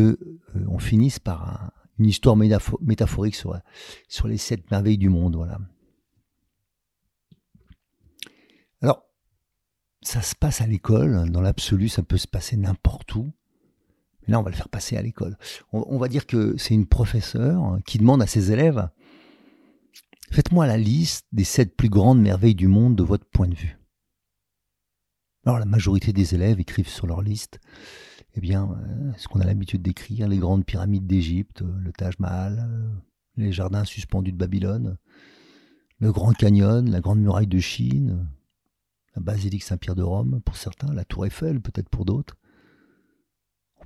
euh, 0.54 0.64
on 0.68 0.78
finisse 0.78 1.18
par 1.18 1.48
un, 1.48 1.70
une 1.98 2.06
histoire 2.06 2.36
métaphorique 2.36 3.34
sur, 3.34 3.58
sur 4.08 4.28
les 4.28 4.36
sept 4.36 4.70
merveilles 4.70 4.98
du 4.98 5.08
monde. 5.08 5.36
Voilà. 5.36 5.58
Alors, 8.82 9.02
ça 10.02 10.22
se 10.22 10.34
passe 10.34 10.60
à 10.60 10.66
l'école, 10.66 11.30
dans 11.30 11.40
l'absolu, 11.40 11.88
ça 11.88 12.02
peut 12.02 12.18
se 12.18 12.28
passer 12.28 12.56
n'importe 12.56 13.14
où. 13.14 13.32
Là, 14.28 14.40
on 14.40 14.42
va 14.42 14.50
le 14.50 14.56
faire 14.56 14.68
passer 14.68 14.96
à 14.96 15.02
l'école. 15.02 15.36
On, 15.72 15.98
va 15.98 16.08
dire 16.08 16.26
que 16.26 16.56
c'est 16.56 16.74
une 16.74 16.86
professeure 16.86 17.78
qui 17.86 17.98
demande 17.98 18.22
à 18.22 18.26
ses 18.26 18.52
élèves 18.52 18.88
Faites-moi 20.32 20.66
la 20.66 20.76
liste 20.76 21.26
des 21.30 21.44
sept 21.44 21.76
plus 21.76 21.88
grandes 21.88 22.20
merveilles 22.20 22.56
du 22.56 22.66
monde 22.66 22.96
de 22.96 23.04
votre 23.04 23.24
point 23.26 23.46
de 23.46 23.54
vue. 23.54 23.78
Alors, 25.44 25.60
la 25.60 25.64
majorité 25.64 26.12
des 26.12 26.34
élèves 26.34 26.58
écrivent 26.58 26.88
sur 26.88 27.06
leur 27.06 27.22
liste 27.22 27.60
eh 28.36 28.40
bien, 28.40 28.70
euh, 28.70 29.12
ce 29.16 29.28
qu'on 29.28 29.40
a 29.40 29.44
l'habitude 29.44 29.82
d'écrire 29.82 30.28
les 30.28 30.36
grandes 30.36 30.66
pyramides 30.66 31.06
d'Égypte, 31.06 31.62
le 31.62 31.90
Taj 31.92 32.18
Mahal, 32.18 32.66
euh, 32.68 32.88
les 33.36 33.50
jardins 33.50 33.84
suspendus 33.84 34.32
de 34.32 34.36
Babylone, 34.36 34.98
le 35.98 36.12
Grand 36.12 36.32
Canyon, 36.32 36.90
la 36.90 37.00
Grande 37.00 37.20
Muraille 37.20 37.46
de 37.46 37.58
Chine, 37.58 38.28
la 39.14 39.22
basilique 39.22 39.62
Saint-Pierre 39.62 39.94
de 39.94 40.02
Rome 40.02 40.42
pour 40.44 40.56
certains, 40.56 40.92
la 40.92 41.04
Tour 41.04 41.24
Eiffel 41.24 41.62
peut-être 41.62 41.88
pour 41.88 42.04
d'autres, 42.04 42.36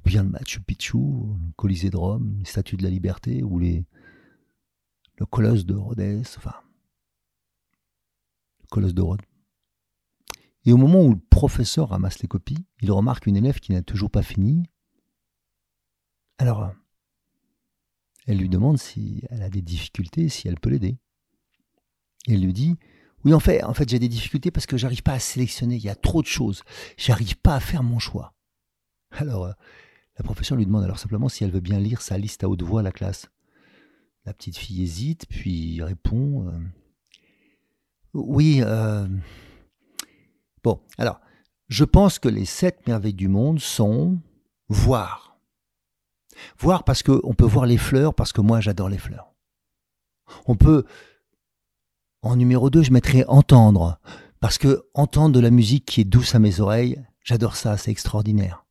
bien 0.05 0.23
le 0.23 0.31
Machu 0.31 0.61
Picchu, 0.61 0.99
le 0.99 1.53
Colisée 1.57 1.91
de 1.91 1.97
Rome, 1.97 2.37
les 2.39 2.45
statues 2.45 2.77
de 2.77 2.83
la 2.83 2.91
liberté, 2.91 3.43
ou 3.43 3.59
les, 3.59 3.85
le 5.17 5.27
colosse 5.27 5.67
de 5.67 5.75
Rhodes, 5.75 6.23
enfin, 6.37 6.55
le 8.63 8.67
colosse 8.69 8.95
de 8.95 9.03
Rhodes. 9.03 9.23
Et 10.65 10.73
au 10.73 10.77
moment 10.77 11.03
où 11.03 11.13
le 11.13 11.21
professeur 11.31 11.91
ramasse 11.91 12.21
les 12.21 12.29
copies, 12.29 12.67
il 12.81 12.91
remarque 12.93 13.27
une 13.27 13.37
élève 13.37 13.61
qui 13.61 13.73
n'a 13.73 13.83
toujours 13.83 14.11
pas 14.11 14.23
fini. 14.23 14.65
Alors, 16.39 16.73
elle 18.27 18.39
lui 18.39 18.49
demande 18.49 18.79
si 18.79 19.23
elle 19.31 19.43
a 19.43 19.51
des 19.51 19.63
difficultés, 19.63 20.29
si 20.29 20.49
elle 20.49 20.61
peut 20.61 20.71
l'aider. 20.71 20.99
Et 22.27 22.35
elle 22.35 22.43
lui 22.43 22.53
dit 22.53 22.77
Oui, 23.25 23.33
en 23.33 23.41
fait, 23.41 23.63
en 23.65 23.75
fait 23.75 23.89
j'ai 23.89 23.99
des 23.99 24.09
difficultés 24.09 24.51
parce 24.51 24.67
que 24.67 24.77
j'arrive 24.77 25.03
pas 25.03 25.15
à 25.15 25.19
sélectionner, 25.19 25.77
il 25.77 25.83
y 25.83 25.89
a 25.89 25.95
trop 25.95 26.21
de 26.21 26.27
choses, 26.27 26.63
j'arrive 26.99 27.37
pas 27.37 27.55
à 27.55 27.61
faire 27.61 27.83
mon 27.83 27.99
choix. 27.99 28.35
Alors, 29.13 29.55
la 30.21 30.25
professeure 30.25 30.59
lui 30.59 30.67
demande 30.67 30.85
alors 30.85 30.99
simplement 30.99 31.31
si 31.31 31.45
elle 31.45 31.51
veut 31.51 31.61
bien 31.61 31.79
lire 31.79 32.03
sa 32.03 32.19
liste 32.19 32.45
à 32.45 32.49
haute 32.51 32.63
voix 32.63 32.81
à 32.81 32.83
la 32.83 32.93
classe. 32.93 33.31
La 34.27 34.35
petite 34.35 34.59
fille 34.59 34.83
hésite, 34.83 35.25
puis 35.27 35.83
répond 35.83 36.47
euh, 36.47 36.59
Oui, 38.13 38.61
euh, 38.63 39.09
bon, 40.63 40.79
alors, 40.99 41.23
je 41.69 41.85
pense 41.85 42.19
que 42.19 42.29
les 42.29 42.45
sept 42.45 42.87
merveilles 42.87 43.15
du 43.15 43.29
monde 43.29 43.61
sont 43.61 44.21
voir. 44.69 45.41
Voir 46.59 46.85
parce 46.85 47.03
qu'on 47.03 47.33
peut 47.33 47.47
voir 47.47 47.65
les 47.65 47.79
fleurs, 47.79 48.15
parce 48.15 48.35
que 48.35 48.43
moi 48.43 48.61
j'adore 48.61 48.91
les 48.91 48.99
fleurs. 48.99 49.33
On 50.45 50.55
peut 50.55 50.85
en 52.21 52.37
numéro 52.37 52.69
2, 52.69 52.83
je 52.83 52.93
mettrai 52.93 53.25
entendre, 53.25 53.99
parce 54.39 54.59
que 54.59 54.83
entendre 54.93 55.35
de 55.35 55.41
la 55.41 55.51
musique 55.51 55.87
qui 55.87 56.03
est 56.03 56.05
douce 56.05 56.35
à 56.35 56.41
mes 56.41 56.61
oreilles, 56.61 57.03
j'adore 57.25 57.57
ça, 57.57 57.79
c'est 57.79 57.91
extraordinaire. 57.91 58.67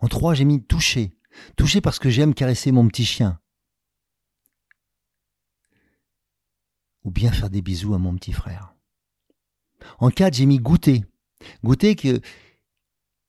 En 0.00 0.08
3, 0.08 0.34
j'ai 0.34 0.44
mis 0.44 0.62
toucher. 0.62 1.16
Toucher 1.56 1.80
parce 1.80 1.98
que 1.98 2.10
j'aime 2.10 2.34
caresser 2.34 2.72
mon 2.72 2.86
petit 2.88 3.04
chien. 3.04 3.40
Ou 7.04 7.10
bien 7.10 7.32
faire 7.32 7.50
des 7.50 7.62
bisous 7.62 7.94
à 7.94 7.98
mon 7.98 8.14
petit 8.14 8.32
frère. 8.32 8.74
En 9.98 10.10
4, 10.10 10.34
j'ai 10.34 10.46
mis 10.46 10.58
goûter. 10.58 11.04
Goûter 11.62 11.96
que, 11.96 12.20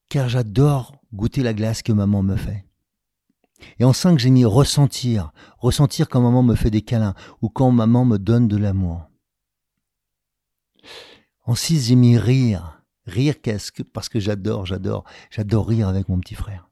car 0.09 0.29
j'adore 0.29 0.95
goûter 1.13 1.43
la 1.43 1.53
glace 1.53 1.81
que 1.81 1.91
maman 1.91 2.23
me 2.23 2.35
fait. 2.35 2.65
Et 3.79 3.83
en 3.83 3.93
5, 3.93 4.19
j'ai 4.19 4.29
mis 4.29 4.45
ressentir. 4.45 5.31
Ressentir 5.57 6.09
quand 6.09 6.21
maman 6.21 6.43
me 6.43 6.55
fait 6.55 6.71
des 6.71 6.81
câlins 6.81 7.15
ou 7.41 7.49
quand 7.49 7.71
maman 7.71 8.05
me 8.05 8.17
donne 8.17 8.47
de 8.47 8.57
l'amour. 8.57 9.09
En 11.45 11.55
six, 11.55 11.87
j'ai 11.87 11.95
mis 11.95 12.17
rire. 12.17 12.74
Rire 13.05 13.41
qu'est-ce 13.41 13.71
que, 13.71 13.83
parce 13.83 14.09
que 14.09 14.19
j'adore, 14.19 14.65
j'adore, 14.65 15.03
j'adore 15.29 15.67
rire 15.67 15.87
avec 15.87 16.09
mon 16.09 16.19
petit 16.19 16.35
frère. 16.35 16.69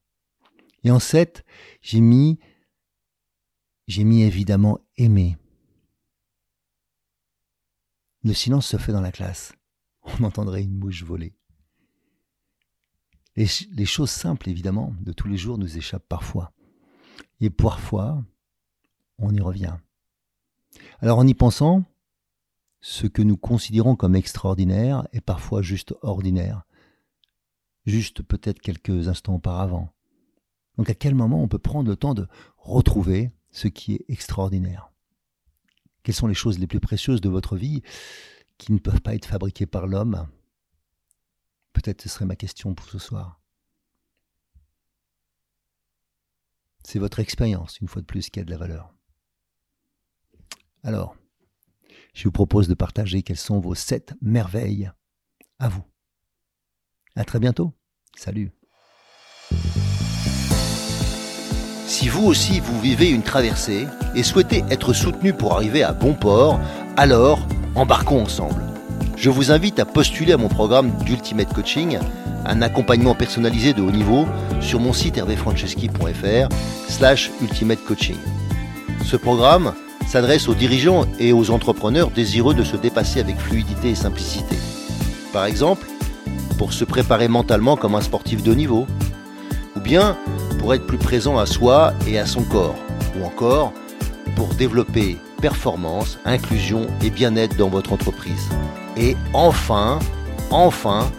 Et 0.83 0.91
en 0.91 0.99
sept, 0.99 1.45
j'ai 1.81 2.01
mis, 2.01 2.39
j'ai 3.87 4.03
mis 4.03 4.23
évidemment 4.23 4.79
aimer. 4.97 5.37
Le 8.23 8.33
silence 8.33 8.67
se 8.67 8.77
fait 8.77 8.91
dans 8.91 9.01
la 9.01 9.11
classe. 9.11 9.53
On 10.03 10.23
entendrait 10.23 10.63
une 10.63 10.77
mouche 10.77 11.03
voler. 11.03 11.33
Les, 13.35 13.47
les, 13.71 13.85
choses 13.85 14.11
simples, 14.11 14.49
évidemment, 14.49 14.93
de 14.99 15.11
tous 15.11 15.27
les 15.27 15.37
jours 15.37 15.57
nous 15.57 15.77
échappent 15.77 16.07
parfois. 16.07 16.51
Et 17.39 17.49
parfois, 17.49 18.23
on 19.17 19.33
y 19.33 19.41
revient. 19.41 19.75
Alors 20.99 21.17
en 21.17 21.27
y 21.27 21.33
pensant, 21.33 21.83
ce 22.83 23.07
que 23.07 23.21
nous 23.21 23.37
considérons 23.37 23.95
comme 23.95 24.13
extraordinaire 24.13 25.07
est 25.13 25.21
parfois 25.21 25.61
juste 25.61 25.95
ordinaire, 26.01 26.63
juste 27.85 28.21
peut-être 28.21 28.59
quelques 28.59 29.07
instants 29.07 29.35
auparavant. 29.35 29.93
Donc 30.77 30.89
à 30.89 30.93
quel 30.93 31.15
moment 31.15 31.41
on 31.41 31.47
peut 31.47 31.59
prendre 31.59 31.89
le 31.89 31.95
temps 31.95 32.13
de 32.13 32.27
retrouver 32.57 33.31
ce 33.51 33.69
qui 33.69 33.93
est 33.93 34.05
extraordinaire? 34.09 34.91
Quelles 36.03 36.13
sont 36.13 36.27
les 36.27 36.33
choses 36.33 36.59
les 36.59 36.67
plus 36.67 36.81
précieuses 36.81 37.21
de 37.21 37.29
votre 37.29 37.55
vie 37.55 37.83
qui 38.57 38.73
ne 38.73 38.79
peuvent 38.79 39.01
pas 39.01 39.15
être 39.15 39.27
fabriquées 39.27 39.65
par 39.65 39.87
l'homme? 39.87 40.27
Peut-être 41.71 42.01
ce 42.01 42.09
serait 42.09 42.25
ma 42.25 42.35
question 42.35 42.75
pour 42.75 42.89
ce 42.89 42.99
soir. 42.99 43.39
C'est 46.83 46.99
votre 46.99 47.21
expérience, 47.21 47.79
une 47.79 47.87
fois 47.87 48.01
de 48.01 48.07
plus, 48.07 48.29
qui 48.29 48.41
a 48.41 48.43
de 48.43 48.51
la 48.51 48.57
valeur. 48.57 48.93
Alors, 50.83 51.15
je 52.13 52.25
vous 52.25 52.31
propose 52.31 52.67
de 52.67 52.73
partager 52.73 53.23
quelles 53.23 53.37
sont 53.37 53.59
vos 53.59 53.75
sept 53.75 54.13
merveilles. 54.21 54.91
À 55.59 55.69
vous. 55.69 55.83
À 57.15 57.23
très 57.23 57.39
bientôt. 57.39 57.73
Salut. 58.15 58.51
Si 61.87 62.07
vous 62.07 62.25
aussi 62.25 62.59
vous 62.59 62.79
vivez 62.79 63.09
une 63.09 63.23
traversée 63.23 63.85
et 64.15 64.23
souhaitez 64.23 64.63
être 64.69 64.93
soutenu 64.93 65.33
pour 65.33 65.53
arriver 65.53 65.83
à 65.83 65.93
bon 65.93 66.13
port, 66.13 66.59
alors 66.97 67.47
embarquons 67.75 68.23
ensemble. 68.23 68.61
Je 69.15 69.29
vous 69.29 69.51
invite 69.51 69.79
à 69.79 69.85
postuler 69.85 70.33
à 70.33 70.37
mon 70.37 70.49
programme 70.49 70.91
d'Ultimate 71.05 71.53
Coaching, 71.53 71.99
un 72.45 72.61
accompagnement 72.61 73.15
personnalisé 73.15 73.73
de 73.73 73.81
haut 73.81 73.91
niveau 73.91 74.25
sur 74.59 74.79
mon 74.79 74.91
site 74.91 75.17
hervéfranceschi.fr 75.17 76.49
slash 76.89 77.31
ultimate 77.41 77.83
coaching. 77.85 78.17
Ce 79.05 79.15
programme 79.15 79.73
s'adresse 80.07 80.47
aux 80.47 80.53
dirigeants 80.53 81.05
et 81.19 81.33
aux 81.33 81.51
entrepreneurs 81.51 82.11
désireux 82.11 82.53
de 82.53 82.63
se 82.63 82.77
dépasser 82.77 83.19
avec 83.19 83.37
fluidité 83.37 83.89
et 83.89 83.95
simplicité. 83.95 84.55
Par 85.31 85.45
exemple, 85.45 85.87
pour 86.57 86.73
se 86.73 86.85
préparer 86.85 87.27
mentalement 87.27 87.75
comme 87.75 87.95
un 87.95 88.01
sportif 88.01 88.43
de 88.43 88.53
niveau, 88.53 88.85
ou 89.75 89.79
bien 89.79 90.17
pour 90.59 90.73
être 90.73 90.85
plus 90.85 90.97
présent 90.97 91.37
à 91.37 91.45
soi 91.45 91.93
et 92.07 92.19
à 92.19 92.25
son 92.25 92.43
corps, 92.43 92.75
ou 93.19 93.25
encore 93.25 93.73
pour 94.35 94.53
développer 94.53 95.17
performance, 95.41 96.19
inclusion 96.25 96.87
et 97.03 97.09
bien-être 97.09 97.57
dans 97.57 97.69
votre 97.69 97.91
entreprise. 97.91 98.49
Et 98.95 99.17
enfin, 99.33 99.99
enfin, 100.51 101.11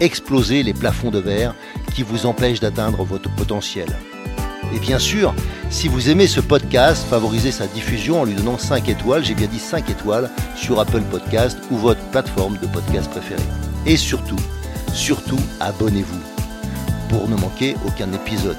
exploser 0.00 0.62
les 0.62 0.74
plafonds 0.74 1.10
de 1.10 1.18
verre 1.18 1.54
qui 1.94 2.02
vous 2.02 2.26
empêchent 2.26 2.60
d'atteindre 2.60 3.04
votre 3.04 3.30
potentiel. 3.30 3.88
Et 4.74 4.78
bien 4.78 4.98
sûr, 4.98 5.34
si 5.70 5.88
vous 5.88 6.10
aimez 6.10 6.26
ce 6.26 6.40
podcast, 6.40 7.06
favorisez 7.08 7.52
sa 7.52 7.66
diffusion 7.66 8.20
en 8.20 8.24
lui 8.24 8.34
donnant 8.34 8.58
5 8.58 8.88
étoiles, 8.88 9.24
j'ai 9.24 9.34
bien 9.34 9.46
dit 9.46 9.58
5 9.58 9.88
étoiles, 9.88 10.28
sur 10.56 10.80
Apple 10.80 11.02
Podcast 11.02 11.58
ou 11.70 11.76
votre 11.76 12.02
plateforme 12.10 12.58
de 12.58 12.66
podcast 12.66 13.10
préférée. 13.10 13.40
Et 13.86 13.96
surtout, 13.96 14.36
surtout, 14.92 15.40
abonnez-vous 15.60 16.20
pour 17.08 17.28
ne 17.28 17.36
manquer 17.36 17.76
aucun 17.86 18.12
épisode. 18.12 18.58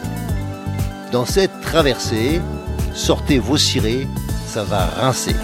Dans 1.12 1.26
cette 1.26 1.62
traversée, 1.62 2.42
sortez 2.94 3.40
vos 3.40 3.58
cirés, 3.58 4.08
ça 4.48 4.64
va 4.64 4.86
rincer. 4.86 5.36